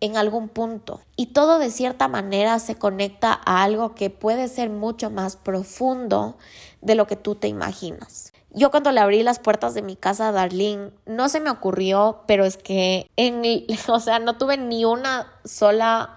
en 0.00 0.16
algún 0.16 0.48
punto 0.48 1.00
y 1.14 1.26
todo 1.26 1.58
de 1.58 1.70
cierta 1.70 2.08
manera 2.08 2.58
se 2.58 2.76
conecta 2.76 3.38
a 3.44 3.62
algo 3.62 3.94
que 3.94 4.08
puede 4.08 4.48
ser 4.48 4.70
mucho 4.70 5.10
más 5.10 5.36
profundo 5.36 6.38
de 6.80 6.94
lo 6.94 7.06
que 7.06 7.16
tú 7.16 7.34
te 7.34 7.48
imaginas. 7.48 8.29
Yo 8.52 8.70
cuando 8.70 8.90
le 8.92 9.00
abrí 9.00 9.22
las 9.22 9.38
puertas 9.38 9.74
de 9.74 9.82
mi 9.82 9.96
casa 9.96 10.28
a 10.28 10.32
Darlene, 10.32 10.90
no 11.06 11.28
se 11.28 11.40
me 11.40 11.50
ocurrió, 11.50 12.22
pero 12.26 12.44
es 12.44 12.56
que 12.56 13.06
en, 13.16 13.42
o 13.88 14.00
sea, 14.00 14.18
no 14.18 14.36
tuve 14.36 14.56
ni 14.56 14.84
una 14.84 15.32
sola 15.44 16.16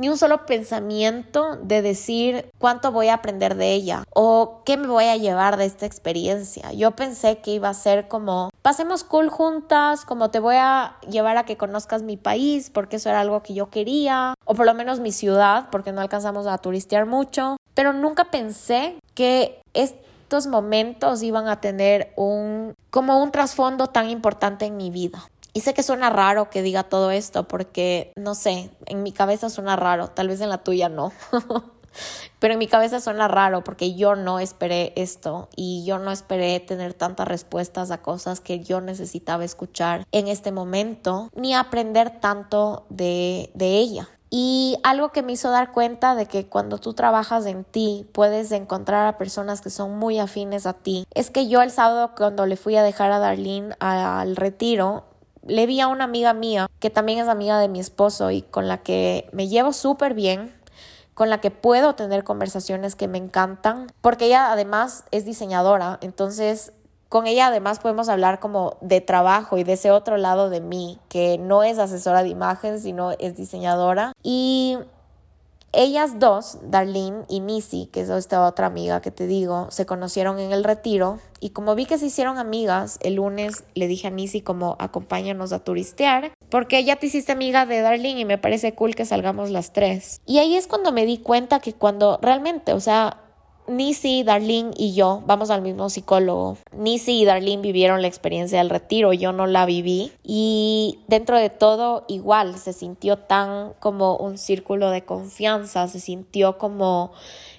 ni 0.00 0.08
un 0.08 0.16
solo 0.16 0.46
pensamiento 0.46 1.56
de 1.56 1.82
decir 1.82 2.50
cuánto 2.58 2.90
voy 2.90 3.08
a 3.08 3.14
aprender 3.14 3.54
de 3.56 3.74
ella 3.74 4.04
o 4.14 4.62
qué 4.64 4.78
me 4.78 4.86
voy 4.86 5.04
a 5.04 5.16
llevar 5.18 5.58
de 5.58 5.66
esta 5.66 5.84
experiencia. 5.84 6.72
Yo 6.72 6.92
pensé 6.92 7.40
que 7.40 7.50
iba 7.50 7.68
a 7.68 7.74
ser 7.74 8.08
como 8.08 8.48
pasemos 8.62 9.04
cool 9.04 9.28
juntas, 9.28 10.06
como 10.06 10.30
te 10.30 10.38
voy 10.38 10.56
a 10.58 10.96
llevar 11.10 11.36
a 11.36 11.44
que 11.44 11.58
conozcas 11.58 12.02
mi 12.02 12.16
país 12.16 12.70
porque 12.70 12.96
eso 12.96 13.10
era 13.10 13.20
algo 13.20 13.42
que 13.42 13.52
yo 13.52 13.68
quería 13.68 14.32
o 14.46 14.54
por 14.54 14.64
lo 14.64 14.72
menos 14.72 15.00
mi 15.00 15.12
ciudad 15.12 15.68
porque 15.70 15.92
no 15.92 16.00
alcanzamos 16.00 16.46
a 16.46 16.56
turistear 16.56 17.04
mucho, 17.04 17.58
pero 17.74 17.92
nunca 17.92 18.30
pensé 18.30 18.96
que 19.14 19.60
este 19.74 20.09
estos 20.30 20.46
momentos 20.46 21.24
iban 21.24 21.48
a 21.48 21.60
tener 21.60 22.12
un 22.14 22.76
como 22.90 23.20
un 23.20 23.32
trasfondo 23.32 23.88
tan 23.88 24.08
importante 24.08 24.64
en 24.64 24.76
mi 24.76 24.88
vida. 24.88 25.28
Y 25.52 25.62
sé 25.62 25.74
que 25.74 25.82
suena 25.82 26.08
raro 26.08 26.50
que 26.50 26.62
diga 26.62 26.84
todo 26.84 27.10
esto 27.10 27.48
porque, 27.48 28.12
no 28.14 28.36
sé, 28.36 28.70
en 28.86 29.02
mi 29.02 29.10
cabeza 29.10 29.50
suena 29.50 29.74
raro, 29.74 30.06
tal 30.06 30.28
vez 30.28 30.40
en 30.40 30.48
la 30.48 30.58
tuya 30.58 30.88
no. 30.88 31.10
Pero 32.38 32.52
en 32.52 32.60
mi 32.60 32.68
cabeza 32.68 33.00
suena 33.00 33.26
raro 33.26 33.64
porque 33.64 33.96
yo 33.96 34.14
no 34.14 34.38
esperé 34.38 34.92
esto 34.94 35.48
y 35.56 35.84
yo 35.84 35.98
no 35.98 36.12
esperé 36.12 36.60
tener 36.60 36.94
tantas 36.94 37.26
respuestas 37.26 37.90
a 37.90 37.98
cosas 38.00 38.38
que 38.38 38.60
yo 38.60 38.80
necesitaba 38.80 39.44
escuchar 39.44 40.06
en 40.12 40.28
este 40.28 40.52
momento 40.52 41.28
ni 41.34 41.54
aprender 41.54 42.20
tanto 42.20 42.86
de, 42.88 43.50
de 43.54 43.78
ella. 43.78 44.08
Y 44.30 44.78
algo 44.84 45.10
que 45.10 45.22
me 45.22 45.32
hizo 45.32 45.50
dar 45.50 45.72
cuenta 45.72 46.14
de 46.14 46.26
que 46.26 46.46
cuando 46.46 46.78
tú 46.78 46.94
trabajas 46.94 47.46
en 47.46 47.64
ti 47.64 48.06
puedes 48.12 48.52
encontrar 48.52 49.08
a 49.08 49.18
personas 49.18 49.60
que 49.60 49.70
son 49.70 49.98
muy 49.98 50.20
afines 50.20 50.66
a 50.66 50.72
ti. 50.72 51.04
Es 51.12 51.30
que 51.30 51.48
yo 51.48 51.62
el 51.62 51.72
sábado 51.72 52.12
cuando 52.16 52.46
le 52.46 52.56
fui 52.56 52.76
a 52.76 52.84
dejar 52.84 53.10
a 53.10 53.18
Darlene 53.18 53.74
al 53.80 54.36
retiro, 54.36 55.04
le 55.44 55.66
vi 55.66 55.80
a 55.80 55.88
una 55.88 56.04
amiga 56.04 56.32
mía 56.32 56.68
que 56.78 56.90
también 56.90 57.18
es 57.18 57.28
amiga 57.28 57.58
de 57.58 57.68
mi 57.68 57.80
esposo 57.80 58.30
y 58.30 58.42
con 58.42 58.68
la 58.68 58.78
que 58.78 59.28
me 59.32 59.48
llevo 59.48 59.72
súper 59.72 60.14
bien, 60.14 60.54
con 61.14 61.28
la 61.28 61.40
que 61.40 61.50
puedo 61.50 61.94
tener 61.96 62.24
conversaciones 62.24 62.94
que 62.94 63.08
me 63.08 63.18
encantan, 63.18 63.88
porque 64.00 64.26
ella 64.26 64.52
además 64.52 65.04
es 65.10 65.24
diseñadora, 65.24 65.98
entonces 66.02 66.72
con 67.10 67.26
ella 67.26 67.48
además 67.48 67.80
podemos 67.80 68.08
hablar 68.08 68.38
como 68.38 68.78
de 68.80 69.00
trabajo 69.00 69.58
y 69.58 69.64
de 69.64 69.72
ese 69.72 69.90
otro 69.90 70.16
lado 70.16 70.48
de 70.48 70.60
mí, 70.60 71.00
que 71.08 71.38
no 71.38 71.64
es 71.64 71.78
asesora 71.78 72.22
de 72.22 72.28
imagen, 72.28 72.80
sino 72.80 73.10
es 73.18 73.36
diseñadora. 73.36 74.12
Y 74.22 74.78
ellas 75.72 76.20
dos, 76.20 76.58
Darlene 76.62 77.24
y 77.28 77.40
Nisi, 77.40 77.86
que 77.86 78.02
es 78.02 78.08
esta 78.08 78.46
otra 78.46 78.66
amiga 78.66 79.00
que 79.00 79.10
te 79.10 79.26
digo, 79.26 79.66
se 79.72 79.86
conocieron 79.86 80.38
en 80.38 80.52
el 80.52 80.62
retiro 80.62 81.18
y 81.40 81.50
como 81.50 81.74
vi 81.74 81.86
que 81.86 81.98
se 81.98 82.06
hicieron 82.06 82.38
amigas, 82.38 82.98
el 83.02 83.14
lunes 83.14 83.64
le 83.74 83.88
dije 83.88 84.06
a 84.06 84.10
Nisi 84.10 84.40
como 84.40 84.76
acompáñanos 84.78 85.52
a 85.52 85.64
turistear, 85.64 86.32
porque 86.48 86.84
ya 86.84 86.96
te 86.96 87.06
hiciste 87.06 87.32
amiga 87.32 87.66
de 87.66 87.80
Darlene 87.80 88.20
y 88.20 88.24
me 88.24 88.38
parece 88.38 88.74
cool 88.76 88.94
que 88.94 89.04
salgamos 89.04 89.50
las 89.50 89.72
tres. 89.72 90.20
Y 90.26 90.38
ahí 90.38 90.54
es 90.54 90.68
cuando 90.68 90.92
me 90.92 91.06
di 91.06 91.18
cuenta 91.18 91.58
que 91.58 91.72
cuando 91.72 92.20
realmente, 92.22 92.72
o 92.72 92.80
sea, 92.80 93.18
Nisi, 93.70 94.24
Darlene 94.24 94.72
y 94.76 94.94
yo 94.94 95.22
vamos 95.26 95.50
al 95.50 95.62
mismo 95.62 95.88
psicólogo. 95.88 96.58
Nisi 96.72 97.20
y 97.20 97.24
Darlene 97.24 97.62
vivieron 97.62 98.02
la 98.02 98.08
experiencia 98.08 98.58
del 98.58 98.68
retiro, 98.68 99.12
yo 99.12 99.32
no 99.32 99.46
la 99.46 99.64
viví. 99.64 100.12
Y 100.24 100.98
dentro 101.06 101.38
de 101.38 101.50
todo, 101.50 102.04
igual, 102.08 102.58
se 102.58 102.72
sintió 102.72 103.16
tan 103.16 103.72
como 103.78 104.16
un 104.16 104.38
círculo 104.38 104.90
de 104.90 105.04
confianza, 105.04 105.86
se 105.88 106.00
sintió 106.00 106.58
como 106.58 107.12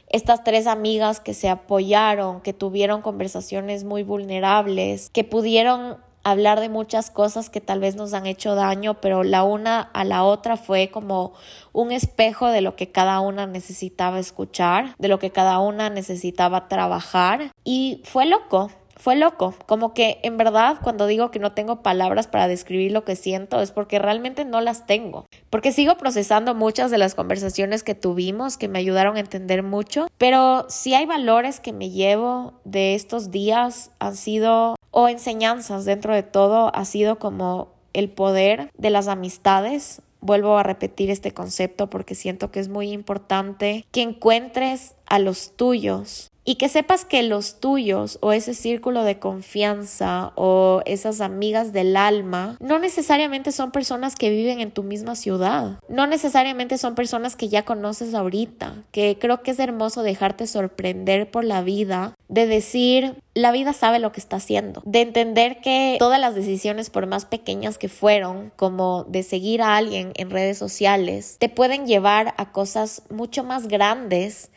estas 0.09 0.43
tres 0.43 0.67
amigas 0.67 1.21
que 1.21 1.33
se 1.33 1.49
apoyaron, 1.49 2.41
que 2.41 2.51
tuvieron 2.51 3.01
conversaciones 3.01 3.85
muy 3.85 4.03
vulnerables, 4.03 5.09
que 5.11 5.23
pudieron 5.23 5.97
hablar 6.23 6.59
de 6.59 6.69
muchas 6.69 7.11
cosas 7.11 7.49
que 7.49 7.61
tal 7.61 7.79
vez 7.79 7.95
nos 7.95 8.13
han 8.13 8.25
hecho 8.25 8.55
daño, 8.55 8.95
pero 9.01 9.23
la 9.23 9.43
una 9.43 9.81
a 9.81 10.03
la 10.03 10.23
otra 10.23 10.57
fue 10.57 10.89
como 10.89 11.33
un 11.73 11.91
espejo 11.91 12.47
de 12.47 12.61
lo 12.61 12.75
que 12.75 12.91
cada 12.91 13.19
una 13.19 13.47
necesitaba 13.47 14.19
escuchar, 14.19 14.95
de 14.97 15.07
lo 15.07 15.19
que 15.19 15.31
cada 15.31 15.59
una 15.59 15.89
necesitaba 15.89 16.67
trabajar. 16.67 17.51
Y 17.63 18.01
fue 18.05 18.25
loco, 18.25 18.69
fue 19.01 19.15
loco, 19.15 19.55
como 19.65 19.95
que 19.95 20.19
en 20.21 20.37
verdad 20.37 20.77
cuando 20.83 21.07
digo 21.07 21.31
que 21.31 21.39
no 21.39 21.53
tengo 21.53 21.81
palabras 21.81 22.27
para 22.27 22.47
describir 22.47 22.91
lo 22.91 23.03
que 23.03 23.15
siento 23.15 23.59
es 23.59 23.71
porque 23.71 23.97
realmente 23.97 24.45
no 24.45 24.61
las 24.61 24.85
tengo, 24.85 25.25
porque 25.49 25.71
sigo 25.71 25.97
procesando 25.97 26.53
muchas 26.53 26.91
de 26.91 26.99
las 26.99 27.15
conversaciones 27.15 27.81
que 27.81 27.95
tuvimos 27.95 28.57
que 28.57 28.67
me 28.67 28.77
ayudaron 28.77 29.17
a 29.17 29.21
entender 29.21 29.63
mucho, 29.63 30.07
pero 30.19 30.67
si 30.69 30.93
hay 30.93 31.07
valores 31.07 31.59
que 31.59 31.73
me 31.73 31.89
llevo 31.89 32.53
de 32.63 32.93
estos 32.93 33.31
días 33.31 33.89
han 33.97 34.15
sido 34.15 34.75
o 34.91 35.07
enseñanzas 35.07 35.85
dentro 35.85 36.13
de 36.13 36.23
todo 36.23 36.73
ha 36.75 36.85
sido 36.85 37.17
como 37.17 37.73
el 37.93 38.09
poder 38.09 38.69
de 38.77 38.89
las 38.89 39.07
amistades. 39.07 40.01
Vuelvo 40.19 40.57
a 40.57 40.63
repetir 40.63 41.09
este 41.09 41.33
concepto 41.33 41.89
porque 41.89 42.13
siento 42.13 42.51
que 42.51 42.59
es 42.59 42.69
muy 42.69 42.91
importante 42.91 43.85
que 43.91 44.03
encuentres 44.03 44.95
a 45.07 45.17
los 45.17 45.55
tuyos 45.55 46.30
y 46.43 46.55
que 46.55 46.69
sepas 46.69 47.05
que 47.05 47.23
los 47.23 47.59
tuyos 47.59 48.17
o 48.21 48.31
ese 48.31 48.53
círculo 48.53 49.03
de 49.03 49.19
confianza 49.19 50.31
o 50.35 50.81
esas 50.85 51.21
amigas 51.21 51.71
del 51.71 51.95
alma 51.95 52.57
no 52.59 52.79
necesariamente 52.79 53.51
son 53.51 53.71
personas 53.71 54.15
que 54.15 54.29
viven 54.29 54.59
en 54.59 54.71
tu 54.71 54.83
misma 54.83 55.15
ciudad, 55.15 55.79
no 55.87 56.07
necesariamente 56.07 56.77
son 56.77 56.95
personas 56.95 57.35
que 57.35 57.49
ya 57.49 57.63
conoces 57.63 58.13
ahorita, 58.13 58.83
que 58.91 59.17
creo 59.19 59.43
que 59.43 59.51
es 59.51 59.59
hermoso 59.59 60.03
dejarte 60.03 60.47
sorprender 60.47 61.29
por 61.29 61.43
la 61.43 61.61
vida, 61.61 62.15
de 62.27 62.47
decir, 62.47 63.15
la 63.33 63.51
vida 63.51 63.73
sabe 63.73 63.99
lo 63.99 64.11
que 64.11 64.19
está 64.19 64.37
haciendo, 64.37 64.81
de 64.85 65.01
entender 65.01 65.61
que 65.61 65.97
todas 65.99 66.19
las 66.19 66.35
decisiones, 66.35 66.89
por 66.89 67.05
más 67.05 67.25
pequeñas 67.25 67.77
que 67.77 67.89
fueron, 67.89 68.51
como 68.55 69.03
de 69.03 69.23
seguir 69.23 69.61
a 69.61 69.77
alguien 69.77 70.11
en 70.15 70.29
redes 70.29 70.57
sociales, 70.57 71.37
te 71.39 71.49
pueden 71.49 71.85
llevar 71.85 72.33
a 72.37 72.51
cosas 72.51 73.03
mucho 73.09 73.43
más 73.43 73.67
grandes 73.67 74.49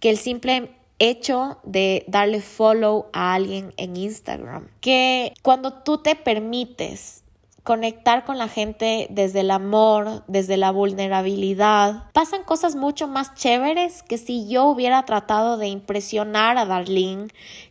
que 0.00 0.10
el 0.10 0.16
simple 0.16 0.70
hecho 0.98 1.58
de 1.64 2.04
darle 2.08 2.40
follow 2.40 3.06
a 3.12 3.34
alguien 3.34 3.72
en 3.76 3.96
Instagram. 3.96 4.68
Que 4.80 5.32
cuando 5.42 5.72
tú 5.72 5.98
te 5.98 6.16
permites 6.16 7.22
conectar 7.68 8.24
con 8.24 8.38
la 8.38 8.48
gente 8.48 9.08
desde 9.10 9.40
el 9.40 9.50
amor, 9.50 10.24
desde 10.26 10.56
la 10.56 10.70
vulnerabilidad, 10.70 12.04
pasan 12.14 12.42
cosas 12.42 12.76
mucho 12.76 13.08
más 13.08 13.34
chéveres 13.34 14.02
que 14.02 14.16
si 14.16 14.48
yo 14.48 14.64
hubiera 14.64 15.04
tratado 15.04 15.58
de 15.58 15.68
impresionar 15.68 16.56
a 16.56 16.64
Darlene 16.64 17.28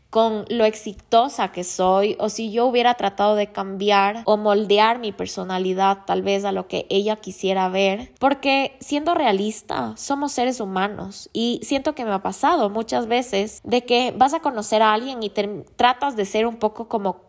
con 0.10 0.46
lo 0.50 0.66
exitosa 0.66 1.52
que 1.52 1.64
soy 1.64 2.16
o 2.20 2.30
si 2.30 2.52
yo 2.52 2.66
hubiera 2.66 2.94
tratado 2.96 3.36
de 3.36 3.52
cambiar 3.52 4.22
o 4.26 4.38
moldear 4.38 5.00
mi 5.00 5.12
personalidad 5.12 6.00
tal 6.06 6.22
vez 6.22 6.46
a 6.46 6.52
lo 6.52 6.68
que 6.68 6.86
ella 6.90 7.18
quisiera 7.18 7.70
ver. 7.70 8.12
Porque 8.20 8.78
siendo 8.80 9.14
realista 9.16 9.94
somos 9.98 10.32
seres 10.32 10.60
humanos 10.60 11.30
y 11.34 11.60
siento 11.64 11.94
que 11.94 12.06
me 12.06 12.14
ha 12.14 12.22
pasado 12.22 12.70
muchas 12.70 13.08
veces 13.08 13.62
de 13.64 13.84
que 13.84 14.14
vas 14.16 14.34
a 14.34 14.40
conocer 14.40 14.82
a 14.82 14.94
alguien 14.94 15.24
y 15.24 15.30
tratas 15.30 16.16
de 16.16 16.26
ser 16.26 16.48
un 16.48 16.58
poco 16.58 16.88
como 16.88 17.28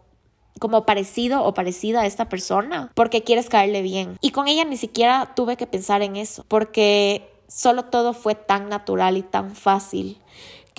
como 0.59 0.85
parecido 0.85 1.45
o 1.45 1.55
parecida 1.55 2.01
a 2.01 2.07
esta 2.07 2.29
persona 2.29 2.91
porque 2.95 3.23
quieres 3.23 3.49
caerle 3.49 3.83
bien. 3.83 4.19
Y 4.21 4.31
con 4.31 4.49
ella 4.49 4.64
ni 4.64 4.77
siquiera 4.77 5.33
tuve 5.37 5.57
que 5.57 5.67
pensar 5.67 6.03
en 6.03 6.17
eso 6.17 6.45
porque 6.49 7.31
solo 7.47 7.85
todo 7.85 8.12
fue 8.12 8.35
tan 8.35 8.69
natural 8.69 9.17
y 9.17 9.23
tan 9.23 9.55
fácil 9.55 10.19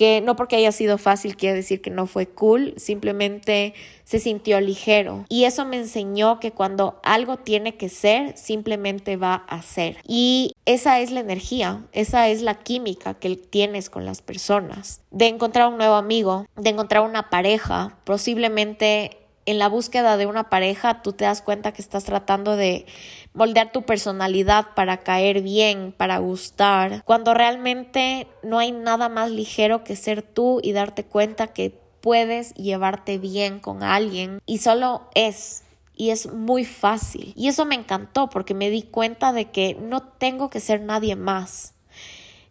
que 0.00 0.22
no 0.22 0.34
porque 0.34 0.56
haya 0.56 0.72
sido 0.72 0.96
fácil 0.96 1.36
quiere 1.36 1.56
decir 1.56 1.82
que 1.82 1.90
no 1.90 2.06
fue 2.06 2.26
cool, 2.26 2.72
simplemente 2.78 3.74
se 4.04 4.18
sintió 4.18 4.58
ligero. 4.58 5.26
Y 5.28 5.44
eso 5.44 5.66
me 5.66 5.76
enseñó 5.76 6.40
que 6.40 6.52
cuando 6.52 6.98
algo 7.02 7.36
tiene 7.36 7.76
que 7.76 7.90
ser, 7.90 8.34
simplemente 8.34 9.18
va 9.18 9.34
a 9.34 9.60
ser. 9.60 9.98
Y 10.08 10.56
esa 10.64 11.00
es 11.00 11.10
la 11.10 11.20
energía, 11.20 11.84
esa 11.92 12.28
es 12.30 12.40
la 12.40 12.54
química 12.54 13.12
que 13.12 13.36
tienes 13.36 13.90
con 13.90 14.06
las 14.06 14.22
personas. 14.22 15.02
De 15.10 15.26
encontrar 15.28 15.68
un 15.68 15.76
nuevo 15.76 15.96
amigo, 15.96 16.46
de 16.56 16.70
encontrar 16.70 17.02
una 17.02 17.28
pareja, 17.28 17.98
posiblemente 18.04 19.19
en 19.50 19.58
la 19.58 19.68
búsqueda 19.68 20.16
de 20.16 20.26
una 20.26 20.48
pareja 20.48 21.02
tú 21.02 21.12
te 21.12 21.24
das 21.24 21.42
cuenta 21.42 21.72
que 21.72 21.82
estás 21.82 22.04
tratando 22.04 22.56
de 22.56 22.86
moldear 23.34 23.72
tu 23.72 23.82
personalidad 23.82 24.68
para 24.74 24.98
caer 24.98 25.42
bien, 25.42 25.92
para 25.96 26.18
gustar, 26.18 27.02
cuando 27.04 27.34
realmente 27.34 28.26
no 28.42 28.58
hay 28.58 28.72
nada 28.72 29.08
más 29.08 29.30
ligero 29.30 29.84
que 29.84 29.96
ser 29.96 30.22
tú 30.22 30.60
y 30.62 30.72
darte 30.72 31.04
cuenta 31.04 31.48
que 31.48 31.78
puedes 32.00 32.54
llevarte 32.54 33.18
bien 33.18 33.60
con 33.60 33.82
alguien 33.82 34.40
y 34.46 34.58
solo 34.58 35.02
es 35.14 35.64
y 35.94 36.08
es 36.10 36.32
muy 36.32 36.64
fácil. 36.64 37.34
Y 37.36 37.48
eso 37.48 37.66
me 37.66 37.74
encantó 37.74 38.30
porque 38.30 38.54
me 38.54 38.70
di 38.70 38.82
cuenta 38.82 39.34
de 39.34 39.50
que 39.50 39.74
no 39.74 40.00
tengo 40.02 40.48
que 40.48 40.58
ser 40.58 40.80
nadie 40.80 41.14
más. 41.14 41.74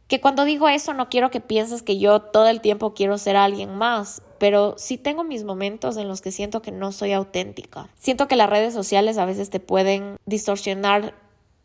Que 0.07 0.21
cuando 0.21 0.45
digo 0.45 0.69
eso 0.69 0.93
no 0.93 1.09
quiero 1.09 1.31
que 1.31 1.39
pienses 1.41 1.81
que 1.81 1.97
yo 1.97 2.21
todo 2.21 2.47
el 2.47 2.61
tiempo 2.61 2.93
quiero 2.93 3.17
ser 3.17 3.35
alguien 3.37 3.75
más 3.75 4.21
pero 4.39 4.75
sí 4.77 4.97
tengo 4.97 5.23
mis 5.23 5.43
momentos 5.43 5.97
en 5.97 6.07
los 6.07 6.21
que 6.21 6.31
siento 6.31 6.61
que 6.61 6.71
no 6.71 6.91
soy 6.91 7.13
auténtica. 7.13 7.89
Siento 7.97 8.27
que 8.27 8.35
las 8.35 8.49
redes 8.49 8.73
sociales 8.73 9.17
a 9.17 9.25
veces 9.25 9.49
te 9.49 9.59
pueden 9.59 10.17
distorsionar 10.25 11.13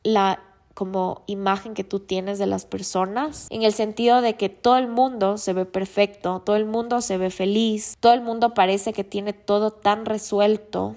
la 0.03 0.41
como 0.75 1.23
imagen 1.27 1.73
que 1.75 1.85
tú 1.85 2.01
tienes 2.01 2.39
de 2.39 2.47
las 2.47 2.67
personas, 2.67 3.47
en 3.51 3.63
el 3.63 3.73
sentido 3.73 4.21
de 4.21 4.35
que 4.35 4.49
todo 4.49 4.77
el 4.77 4.89
mundo 4.89 5.39
se 5.39 5.53
ve 5.53 5.65
perfecto, 5.65 6.43
todo 6.45 6.57
el 6.57 6.67
mundo 6.67 7.01
se 7.01 7.17
ve 7.17 7.31
feliz, 7.31 7.97
todo 8.01 8.13
el 8.13 8.21
mundo 8.21 8.55
parece 8.55 8.93
que 8.93 9.05
tiene 9.05 9.33
todo 9.33 9.71
tan 9.71 10.05
resuelto 10.05 10.97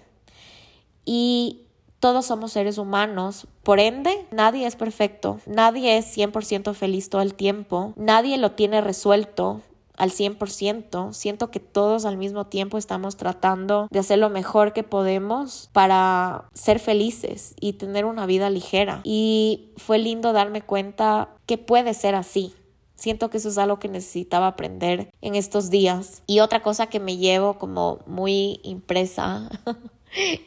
y 1.06 1.62
todos 2.00 2.26
somos 2.26 2.52
seres 2.52 2.78
humanos, 2.78 3.48
por 3.64 3.80
ende, 3.80 4.28
nadie 4.32 4.68
es 4.68 4.76
perfecto, 4.76 5.40
nadie 5.46 5.98
es 5.98 6.16
100% 6.16 6.74
feliz 6.74 7.10
todo 7.10 7.22
el 7.22 7.34
tiempo, 7.34 7.94
nadie 7.96 8.38
lo 8.38 8.52
tiene 8.52 8.82
resuelto, 8.82 9.62
al 9.98 10.12
100%. 10.12 11.14
Siento 11.14 11.52
que 11.52 11.60
todos 11.60 12.06
al 12.06 12.18
mismo 12.18 12.48
tiempo 12.48 12.78
estamos 12.78 13.18
tratando 13.18 13.88
de 13.92 14.00
hacer 14.00 14.20
lo 14.20 14.30
mejor 14.30 14.74
que 14.74 14.84
podemos 14.84 15.70
para 15.74 16.46
ser 16.54 16.80
felices 16.80 17.56
y 17.60 17.74
tener 17.74 18.06
una 18.06 18.26
vida 18.26 18.50
ligera. 18.50 19.02
Y 19.04 19.72
fue 19.78 19.98
lindo 19.98 20.34
darme 20.34 20.62
cuenta 20.62 21.30
que 21.46 21.58
puede 21.58 21.94
ser 21.94 22.16
así. 22.16 22.54
Siento 22.96 23.30
que 23.30 23.38
eso 23.38 23.50
es 23.50 23.60
algo 23.60 23.78
que 23.78 23.90
necesitaba 23.90 24.48
aprender 24.48 25.12
en 25.22 25.36
estos 25.36 25.70
días. 25.70 26.24
Y 26.26 26.40
otra 26.40 26.64
cosa 26.64 26.88
que 26.88 27.00
me 27.00 27.18
llevo 27.18 27.60
como 27.60 28.00
muy 28.08 28.60
impresa 28.64 29.50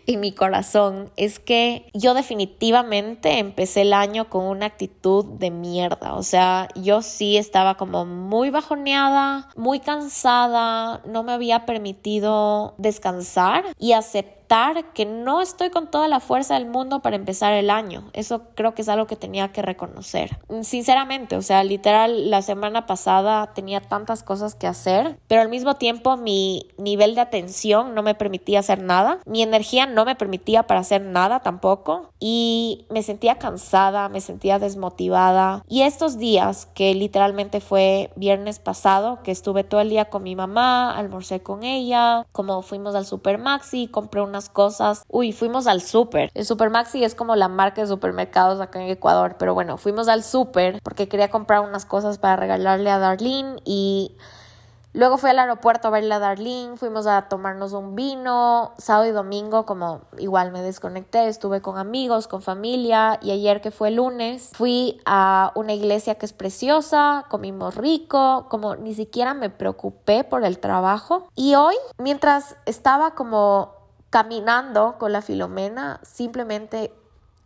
en 0.06 0.20
mi 0.20 0.32
corazón 0.32 1.10
es 1.16 1.38
que 1.38 1.90
yo 1.94 2.14
definitivamente 2.14 3.38
empecé 3.38 3.82
el 3.82 3.92
año 3.92 4.28
con 4.28 4.44
una 4.44 4.66
actitud 4.66 5.24
de 5.24 5.50
mierda. 5.50 6.14
O 6.14 6.22
sea, 6.22 6.68
yo 6.74 7.02
sí 7.02 7.36
estaba 7.36 7.76
como 7.76 8.04
muy 8.04 8.50
bajoneada, 8.50 9.48
muy 9.56 9.80
cansada, 9.80 11.02
no 11.06 11.22
me 11.22 11.32
había 11.32 11.66
permitido 11.66 12.74
descansar 12.78 13.64
y 13.78 13.92
aceptar 13.92 14.39
aceptar 14.50 14.92
que 14.92 15.06
no 15.06 15.40
estoy 15.40 15.70
con 15.70 15.90
toda 15.90 16.08
la 16.08 16.18
fuerza 16.18 16.54
del 16.54 16.66
mundo 16.66 17.00
para 17.00 17.16
empezar 17.16 17.52
el 17.52 17.70
año. 17.70 18.10
Eso 18.12 18.42
creo 18.54 18.74
que 18.74 18.82
es 18.82 18.88
algo 18.88 19.06
que 19.06 19.16
tenía 19.16 19.52
que 19.52 19.62
reconocer. 19.62 20.38
Sinceramente, 20.62 21.36
o 21.36 21.42
sea, 21.42 21.62
literal, 21.62 22.30
la 22.30 22.42
semana 22.42 22.86
pasada 22.86 23.52
tenía 23.54 23.80
tantas 23.80 24.22
cosas 24.22 24.54
que 24.54 24.66
hacer, 24.66 25.18
pero 25.28 25.40
al 25.40 25.48
mismo 25.48 25.74
tiempo 25.74 26.16
mi 26.16 26.66
nivel 26.78 27.14
de 27.14 27.20
atención 27.20 27.94
no 27.94 28.02
me 28.02 28.14
permitía 28.14 28.60
hacer 28.60 28.82
nada, 28.82 29.20
mi 29.24 29.42
energía 29.42 29.86
no 29.86 30.04
me 30.04 30.16
permitía 30.16 30.64
para 30.64 30.80
hacer 30.80 31.02
nada 31.02 31.40
tampoco 31.40 32.10
y 32.18 32.86
me 32.90 33.02
sentía 33.02 33.36
cansada, 33.36 34.08
me 34.08 34.20
sentía 34.20 34.58
desmotivada. 34.58 35.62
Y 35.68 35.82
estos 35.82 36.18
días, 36.18 36.66
que 36.74 36.94
literalmente 36.94 37.60
fue 37.60 38.10
viernes 38.16 38.58
pasado, 38.58 39.22
que 39.22 39.30
estuve 39.30 39.64
todo 39.64 39.80
el 39.80 39.90
día 39.90 40.06
con 40.06 40.22
mi 40.22 40.34
mamá, 40.34 40.96
almorcé 40.96 41.40
con 41.40 41.62
ella, 41.62 42.26
como 42.32 42.62
fuimos 42.62 42.94
al 42.94 43.06
Super 43.06 43.38
Maxi, 43.38 43.86
compré 43.86 44.20
cosas. 44.48 45.04
Uy, 45.08 45.32
fuimos 45.32 45.66
al 45.66 45.82
Super. 45.82 46.30
El 46.34 46.44
Super 46.44 46.70
Maxi 46.70 47.04
es 47.04 47.14
como 47.14 47.36
la 47.36 47.48
marca 47.48 47.80
de 47.80 47.86
supermercados 47.86 48.60
acá 48.60 48.82
en 48.82 48.88
Ecuador, 48.88 49.36
pero 49.38 49.54
bueno, 49.54 49.76
fuimos 49.76 50.08
al 50.08 50.24
Super 50.24 50.80
porque 50.82 51.08
quería 51.08 51.30
comprar 51.30 51.60
unas 51.60 51.84
cosas 51.84 52.18
para 52.18 52.36
regalarle 52.36 52.90
a 52.90 52.98
Darlene 52.98 53.56
y 53.64 54.16
Luego 54.92 55.18
fui 55.18 55.30
al 55.30 55.38
aeropuerto 55.38 55.86
a 55.86 55.90
verle 55.92 56.14
a 56.14 56.18
Darlene, 56.18 56.76
fuimos 56.76 57.06
a 57.06 57.28
tomarnos 57.28 57.72
un 57.74 57.94
vino, 57.94 58.72
sábado 58.76 59.06
y 59.06 59.12
domingo 59.12 59.64
como 59.64 60.00
igual 60.18 60.50
me 60.50 60.62
desconecté, 60.62 61.28
estuve 61.28 61.60
con 61.60 61.78
amigos, 61.78 62.26
con 62.26 62.42
familia 62.42 63.20
y 63.22 63.30
ayer 63.30 63.60
que 63.60 63.70
fue 63.70 63.92
lunes 63.92 64.50
fui 64.52 65.00
a 65.06 65.52
una 65.54 65.74
iglesia 65.74 66.16
que 66.16 66.26
es 66.26 66.32
preciosa, 66.32 67.24
comimos 67.28 67.76
rico, 67.76 68.46
como 68.50 68.74
ni 68.74 68.94
siquiera 68.94 69.32
me 69.32 69.48
preocupé 69.48 70.24
por 70.24 70.44
el 70.44 70.58
trabajo 70.58 71.28
y 71.36 71.54
hoy 71.54 71.76
mientras 71.98 72.56
estaba 72.66 73.14
como 73.14 73.79
caminando 74.10 74.96
con 74.98 75.12
la 75.12 75.22
Filomena 75.22 76.00
simplemente 76.02 76.92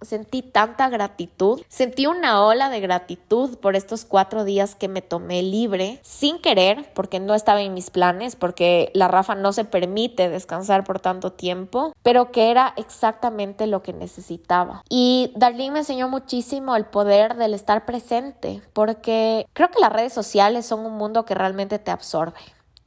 sentí 0.05 0.43
tanta 0.43 0.89
gratitud, 0.89 1.63
sentí 1.69 2.07
una 2.07 2.45
ola 2.45 2.69
de 2.69 2.81
gratitud 2.81 3.59
por 3.59 3.77
estos 3.77 4.05
cuatro 4.05 4.45
días 4.45 4.75
que 4.75 4.89
me 4.89 5.03
tomé 5.03 5.43
libre, 5.43 6.01
sin 6.03 6.41
querer, 6.41 6.93
porque 6.95 7.21
no 7.21 7.35
estaba 7.35 7.63
en 7.63 7.75
mis 7.75 7.91
planes, 7.91 8.37
porque 8.37 8.91
la 8.95 9.09
Rafa 9.09 9.35
no 9.35 9.53
se 9.53 9.65
permite 9.65 10.29
descansar 10.29 10.85
por 10.85 11.01
tanto 11.01 11.33
tiempo, 11.33 11.93
pero 12.03 12.31
que 12.33 12.51
era 12.51 12.75
exactamente 12.77 13.67
lo 13.67 13.83
que 13.83 13.93
necesitaba. 13.93 14.83
Y 14.89 15.33
Darlene 15.37 15.73
me 15.73 15.79
enseñó 15.81 16.09
muchísimo 16.09 16.77
el 16.77 16.85
poder 16.85 17.37
del 17.37 17.55
estar 17.55 17.87
presente, 17.87 18.63
porque 18.73 19.47
creo 19.53 19.71
que 19.71 19.81
las 19.81 19.93
redes 19.93 20.13
sociales 20.13 20.67
son 20.67 20.81
un 20.81 20.97
mundo 20.97 21.25
que 21.25 21.35
realmente 21.35 21.79
te 21.79 21.91
absorbe. 21.91 22.41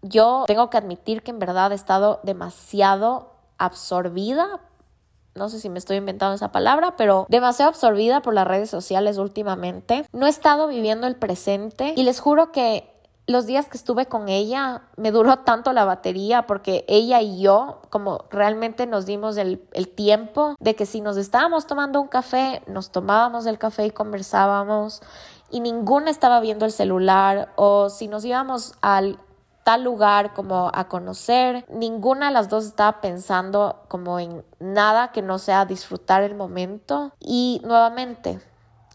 Yo 0.03 0.43
tengo 0.45 0.69
que 0.69 0.77
admitir 0.77 1.23
que 1.23 1.31
en 1.31 1.39
verdad 1.39 1.71
he 1.71 1.75
estado 1.75 2.19
demasiado 2.23 3.36
absorbida 3.57 4.61
no 5.37 5.49
sé 5.49 5.59
si 5.59 5.69
me 5.69 5.79
estoy 5.79 5.97
inventando 5.97 6.35
esa 6.35 6.51
palabra, 6.51 6.95
pero 6.97 7.25
demasiado 7.29 7.69
absorbida 7.69 8.21
por 8.21 8.33
las 8.33 8.47
redes 8.47 8.69
sociales 8.69 9.17
últimamente. 9.17 10.05
No 10.11 10.25
he 10.25 10.29
estado 10.29 10.67
viviendo 10.67 11.07
el 11.07 11.15
presente 11.15 11.93
y 11.95 12.03
les 12.03 12.19
juro 12.19 12.51
que 12.51 12.91
los 13.27 13.45
días 13.45 13.67
que 13.67 13.77
estuve 13.77 14.05
con 14.05 14.29
ella 14.29 14.83
me 14.95 15.11
duró 15.11 15.39
tanto 15.39 15.73
la 15.73 15.83
batería 15.83 16.47
porque 16.47 16.85
ella 16.87 17.21
y 17.21 17.41
yo 17.41 17.81
como 17.89 18.25
realmente 18.31 18.87
nos 18.87 19.05
dimos 19.05 19.35
el, 19.35 19.61
el, 19.73 19.89
tiempo 19.89 20.55
de 20.59 20.75
que 20.75 20.85
si 20.85 21.01
nos 21.01 21.17
estábamos 21.17 21.67
tomando 21.67 21.99
un 21.99 22.07
café, 22.07 22.63
nos 22.67 22.89
tomábamos 22.89 23.45
el 23.45 23.57
café 23.57 23.85
y 23.85 23.91
conversábamos 23.91 25.01
y 25.51 25.59
ninguna 25.59 26.09
estaba 26.09 26.39
viendo 26.39 26.65
el 26.65 26.71
celular 26.71 27.51
o 27.57 27.89
si 27.89 28.07
nos 28.07 28.23
íbamos 28.23 28.75
al, 28.81 29.19
tal 29.67 29.83
lugar 29.83 30.33
como 30.33 30.71
a 30.73 30.87
conocer. 30.87 31.65
Ninguna 31.67 32.27
de 32.27 32.31
las 32.31 32.47
dos 32.47 32.65
estaba 32.65 33.01
pensando 33.01 33.83
como 33.89 34.17
en 34.17 34.45
nada 34.59 35.11
que 35.11 35.21
no 35.21 35.39
sea 35.39 35.65
disfrutar 35.65 36.23
el 36.23 36.35
momento. 36.35 37.11
Y 37.19 37.59
nuevamente, 37.65 38.39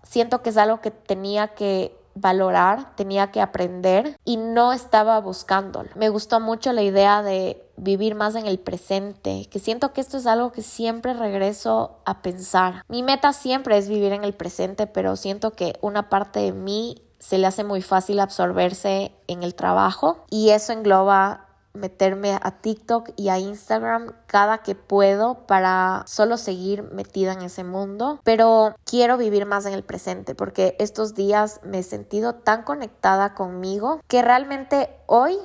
siento 0.03 0.41
que 0.41 0.49
es 0.49 0.57
algo 0.57 0.81
que 0.81 0.91
tenía 0.91 1.49
que 1.49 1.95
valorar, 2.15 2.97
tenía 2.97 3.31
que 3.31 3.43
aprender 3.43 4.19
y 4.25 4.39
no 4.39 4.73
estaba 4.73 5.21
buscándolo. 5.21 5.91
Me 5.95 6.09
gustó 6.09 6.41
mucho 6.41 6.73
la 6.73 6.81
idea 6.81 7.23
de 7.23 7.63
vivir 7.77 8.15
más 8.15 8.35
en 8.35 8.47
el 8.47 8.59
presente, 8.59 9.49
que 9.51 9.59
siento 9.59 9.93
que 9.93 10.01
esto 10.01 10.17
es 10.17 10.27
algo 10.27 10.53
que 10.53 10.63
siempre 10.63 11.13
regreso 11.13 11.99
a 12.07 12.23
pensar. 12.23 12.83
Mi 12.89 13.03
meta 13.03 13.35
siempre 13.35 13.77
es 13.77 13.91
vivir 13.91 14.13
en 14.13 14.25
el 14.25 14.33
presente, 14.33 14.87
pero 14.87 15.17
siento 15.17 15.51
que 15.51 15.75
una 15.83 16.09
parte 16.09 16.41
de 16.41 16.53
mí 16.53 17.03
se 17.23 17.39
le 17.39 17.47
hace 17.47 17.63
muy 17.63 17.83
fácil 17.83 18.19
absorberse 18.19 19.13
en 19.29 19.45
el 19.45 19.55
trabajo 19.55 20.25
y 20.29 20.51
eso 20.51 20.73
engloba 20.73 21.47
meterme 21.73 22.39
a 22.43 22.51
TikTok 22.51 23.11
y 23.17 23.29
a 23.29 23.39
Instagram 23.39 24.13
cada 24.27 24.59
que 24.59 24.75
puedo 24.75 25.47
para 25.47 26.03
solo 26.07 26.37
seguir 26.37 26.83
metida 26.83 27.33
en 27.33 27.43
ese 27.43 27.63
mundo, 27.63 28.21
pero 28.25 28.75
quiero 28.85 29.17
vivir 29.17 29.47
más 29.47 29.65
en 29.67 29.73
el 29.73 29.85
presente 29.85 30.35
porque 30.35 30.77
estos 30.81 31.15
días 31.15 31.61
me 31.63 31.79
he 31.79 31.83
sentido 31.85 32.35
tan 32.35 32.65
conectada 32.65 33.35
conmigo 33.35 34.01
que 34.09 34.21
realmente 34.21 34.91
hoy 35.07 35.39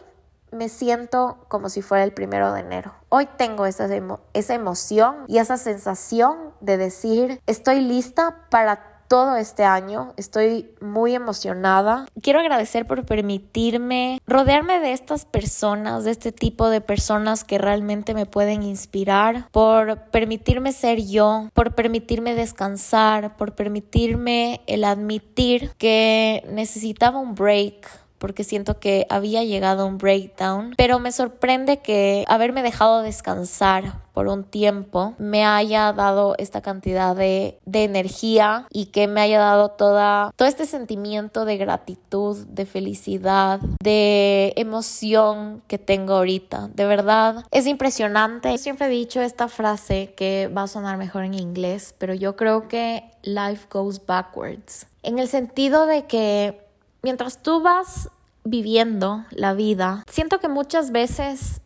me 0.51 0.69
siento 0.69 1.37
como 1.47 1.69
si 1.69 1.83
fuera 1.83 2.03
el 2.03 2.13
primero 2.13 2.53
de 2.53 2.61
enero. 2.61 2.93
Hoy 3.09 3.27
tengo 3.37 3.67
esa, 3.67 3.87
esa 4.33 4.53
emoción 4.55 5.25
y 5.27 5.37
esa 5.37 5.57
sensación 5.57 6.53
de 6.59 6.77
decir 6.77 7.39
estoy 7.45 7.81
lista 7.81 8.47
para 8.49 8.96
todo 9.07 9.35
este 9.35 9.63
año. 9.63 10.13
Estoy 10.17 10.69
muy 10.81 11.15
emocionada. 11.15 12.05
Quiero 12.21 12.39
agradecer 12.39 12.85
por 12.85 13.05
permitirme 13.05 14.19
rodearme 14.27 14.79
de 14.79 14.93
estas 14.93 15.25
personas, 15.25 16.03
de 16.03 16.11
este 16.11 16.31
tipo 16.31 16.69
de 16.69 16.81
personas 16.81 17.43
que 17.43 17.57
realmente 17.57 18.13
me 18.13 18.25
pueden 18.25 18.63
inspirar, 18.63 19.47
por 19.51 20.05
permitirme 20.11 20.71
ser 20.71 21.01
yo, 21.01 21.49
por 21.53 21.75
permitirme 21.75 22.35
descansar, 22.35 23.37
por 23.37 23.55
permitirme 23.55 24.61
el 24.67 24.83
admitir 24.83 25.71
que 25.77 26.43
necesitaba 26.49 27.19
un 27.19 27.35
break 27.35 27.87
porque 28.17 28.43
siento 28.43 28.79
que 28.79 29.05
había 29.09 29.43
llegado 29.43 29.83
a 29.83 29.85
un 29.85 29.97
breakdown, 29.97 30.73
pero 30.77 30.99
me 30.99 31.11
sorprende 31.11 31.77
que 31.77 32.25
haberme 32.27 32.63
dejado 32.63 33.01
descansar 33.01 34.06
por 34.17 34.29
un 34.29 34.43
tiempo 34.43 35.13
me 35.19 35.45
haya 35.45 35.93
dado 35.93 36.33
esta 36.39 36.63
cantidad 36.63 37.15
de, 37.15 37.59
de, 37.67 37.83
energía 37.83 38.65
y 38.71 38.87
que 38.87 39.07
me 39.07 39.21
haya 39.21 39.37
dado 39.37 39.69
toda, 39.69 40.31
todo 40.35 40.47
este 40.47 40.65
sentimiento 40.65 41.45
de 41.45 41.57
gratitud, 41.57 42.35
de 42.47 42.65
felicidad, 42.65 43.59
de 43.79 44.53
emoción 44.55 45.61
que 45.67 45.77
tengo 45.77 46.15
ahorita. 46.15 46.67
De 46.73 46.87
verdad, 46.87 47.45
es 47.51 47.67
impresionante. 47.67 48.49
Yo 48.49 48.57
siempre 48.57 48.87
he 48.87 48.89
dicho 48.89 49.21
esta 49.21 49.49
frase 49.49 50.15
que 50.17 50.47
va 50.47 50.63
a 50.63 50.67
sonar 50.67 50.97
mejor 50.97 51.23
en 51.23 51.35
inglés, 51.35 51.93
pero 51.99 52.15
yo 52.15 52.35
creo 52.35 52.67
que 52.67 53.03
life 53.21 53.67
goes 53.69 54.03
backwards. 54.03 54.87
En 55.03 55.19
el 55.19 55.27
sentido 55.27 55.85
de 55.85 56.07
que 56.07 56.65
mientras 57.03 57.43
tú 57.43 57.61
vas 57.61 58.09
viviendo 58.43 59.25
la 59.29 59.53
vida, 59.53 60.03
siento 60.09 60.39
que 60.39 60.47
muchas 60.47 60.91
veces 60.91 61.61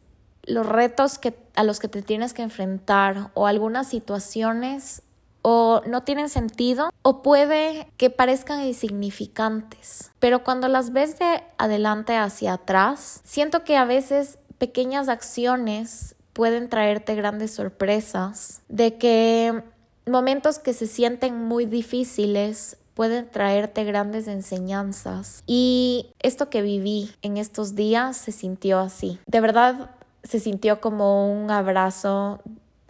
los 0.51 0.65
retos 0.65 1.17
que, 1.17 1.37
a 1.55 1.63
los 1.63 1.79
que 1.79 1.87
te 1.87 2.01
tienes 2.01 2.33
que 2.33 2.41
enfrentar 2.41 3.31
o 3.33 3.47
algunas 3.47 3.87
situaciones 3.87 5.03
o 5.41 5.81
no 5.87 6.03
tienen 6.03 6.29
sentido 6.29 6.91
o 7.01 7.21
puede 7.23 7.91
que 7.97 8.09
parezcan 8.09 8.63
insignificantes. 8.63 10.11
Pero 10.19 10.43
cuando 10.43 10.67
las 10.67 10.93
ves 10.93 11.17
de 11.17 11.43
adelante 11.57 12.15
hacia 12.15 12.53
atrás, 12.53 13.21
siento 13.23 13.63
que 13.63 13.77
a 13.77 13.85
veces 13.85 14.37
pequeñas 14.57 15.09
acciones 15.09 16.15
pueden 16.33 16.69
traerte 16.69 17.15
grandes 17.15 17.51
sorpresas, 17.53 18.61
de 18.69 18.97
que 18.97 19.63
momentos 20.05 20.59
que 20.59 20.73
se 20.73 20.87
sienten 20.87 21.45
muy 21.45 21.65
difíciles 21.65 22.77
pueden 22.93 23.29
traerte 23.29 23.83
grandes 23.83 24.27
enseñanzas. 24.27 25.43
Y 25.47 26.13
esto 26.19 26.49
que 26.49 26.61
viví 26.61 27.11
en 27.21 27.37
estos 27.37 27.75
días 27.75 28.17
se 28.17 28.31
sintió 28.31 28.79
así. 28.79 29.19
De 29.25 29.41
verdad 29.41 29.91
se 30.23 30.39
sintió 30.39 30.81
como 30.81 31.31
un 31.31 31.51
abrazo 31.51 32.41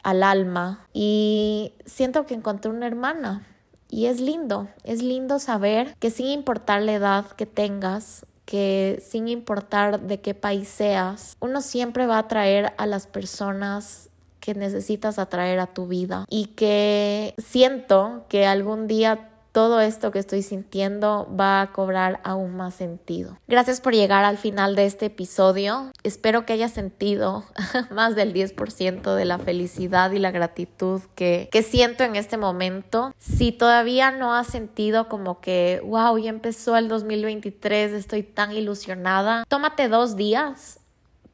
al 0.03 0.23
alma 0.23 0.87
y 0.93 1.73
siento 1.85 2.25
que 2.25 2.33
encontré 2.33 2.71
una 2.71 2.87
hermana. 2.87 3.47
Y 3.89 4.05
es 4.05 4.21
lindo, 4.21 4.69
es 4.83 5.01
lindo 5.01 5.37
saber 5.39 5.95
que 5.99 6.11
sin 6.11 6.27
importar 6.27 6.81
la 6.81 6.93
edad 6.93 7.25
que 7.31 7.45
tengas, 7.45 8.25
que 8.45 9.03
sin 9.05 9.27
importar 9.27 9.99
de 9.99 10.21
qué 10.21 10.33
país 10.33 10.69
seas, 10.69 11.35
uno 11.41 11.61
siempre 11.61 12.07
va 12.07 12.15
a 12.15 12.19
atraer 12.19 12.73
a 12.77 12.85
las 12.85 13.07
personas 13.07 14.09
que 14.39 14.55
necesitas 14.55 15.19
atraer 15.19 15.59
a 15.59 15.67
tu 15.67 15.87
vida 15.87 16.25
y 16.29 16.47
que 16.47 17.35
siento 17.37 18.25
que 18.27 18.45
algún 18.45 18.87
día 18.87 19.29
todo 19.51 19.81
esto 19.81 20.11
que 20.11 20.19
estoy 20.19 20.41
sintiendo 20.41 21.27
va 21.37 21.61
a 21.61 21.71
cobrar 21.71 22.19
aún 22.23 22.55
más 22.55 22.75
sentido. 22.75 23.37
Gracias 23.47 23.81
por 23.81 23.93
llegar 23.93 24.23
al 24.23 24.37
final 24.37 24.75
de 24.75 24.85
este 24.85 25.07
episodio. 25.07 25.91
Espero 26.03 26.45
que 26.45 26.53
hayas 26.53 26.71
sentido 26.71 27.43
más 27.91 28.15
del 28.15 28.33
10% 28.33 29.15
de 29.15 29.25
la 29.25 29.39
felicidad 29.39 30.11
y 30.11 30.19
la 30.19 30.31
gratitud 30.31 31.01
que, 31.15 31.49
que 31.51 31.63
siento 31.63 32.03
en 32.03 32.15
este 32.15 32.37
momento. 32.37 33.13
Si 33.19 33.51
todavía 33.51 34.11
no 34.11 34.33
has 34.33 34.47
sentido 34.47 35.09
como 35.09 35.41
que, 35.41 35.81
wow, 35.83 36.17
ya 36.17 36.29
empezó 36.29 36.77
el 36.77 36.87
2023, 36.87 37.93
estoy 37.93 38.23
tan 38.23 38.51
ilusionada, 38.51 39.43
tómate 39.47 39.89
dos 39.89 40.15
días 40.15 40.79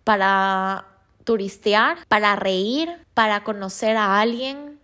para 0.04 0.86
turistear, 1.24 1.98
para 2.08 2.38
reír, 2.38 2.90
para 3.14 3.44
conocer 3.44 3.98
a 3.98 4.22
alguien, 4.22 4.77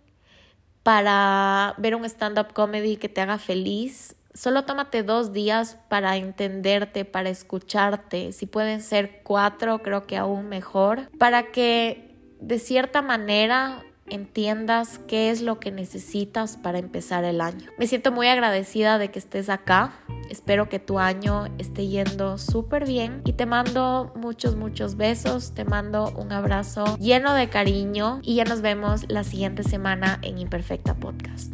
para 0.84 1.74
ver 1.78 1.96
un 1.96 2.04
stand-up 2.04 2.52
comedy 2.52 2.96
que 2.96 3.08
te 3.08 3.20
haga 3.20 3.38
feliz. 3.38 4.14
Solo 4.34 4.64
tómate 4.64 5.02
dos 5.02 5.32
días 5.32 5.78
para 5.88 6.16
entenderte, 6.16 7.04
para 7.04 7.30
escucharte. 7.30 8.32
Si 8.32 8.46
pueden 8.46 8.82
ser 8.82 9.22
cuatro, 9.24 9.82
creo 9.82 10.06
que 10.06 10.16
aún 10.16 10.48
mejor. 10.48 11.08
Para 11.18 11.50
que 11.50 12.14
de 12.40 12.58
cierta 12.58 13.00
manera 13.00 13.82
entiendas 14.08 14.98
qué 15.08 15.30
es 15.30 15.40
lo 15.40 15.60
que 15.60 15.70
necesitas 15.70 16.56
para 16.56 16.78
empezar 16.78 17.24
el 17.24 17.40
año. 17.40 17.70
Me 17.78 17.86
siento 17.86 18.12
muy 18.12 18.28
agradecida 18.28 18.98
de 18.98 19.10
que 19.10 19.18
estés 19.18 19.48
acá. 19.48 19.92
Espero 20.30 20.68
que 20.68 20.78
tu 20.78 20.98
año 20.98 21.46
esté 21.58 21.86
yendo 21.86 22.38
súper 22.38 22.86
bien 22.86 23.22
y 23.24 23.34
te 23.34 23.46
mando 23.46 24.12
muchos, 24.16 24.56
muchos 24.56 24.96
besos. 24.96 25.52
Te 25.54 25.64
mando 25.64 26.10
un 26.16 26.32
abrazo 26.32 26.96
lleno 26.98 27.34
de 27.34 27.48
cariño 27.48 28.20
y 28.22 28.36
ya 28.36 28.44
nos 28.44 28.60
vemos 28.60 29.06
la 29.08 29.24
siguiente 29.24 29.62
semana 29.62 30.18
en 30.22 30.38
Imperfecta 30.38 30.94
Podcast. 30.94 31.52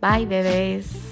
Bye, 0.00 0.26
bebés. 0.26 1.07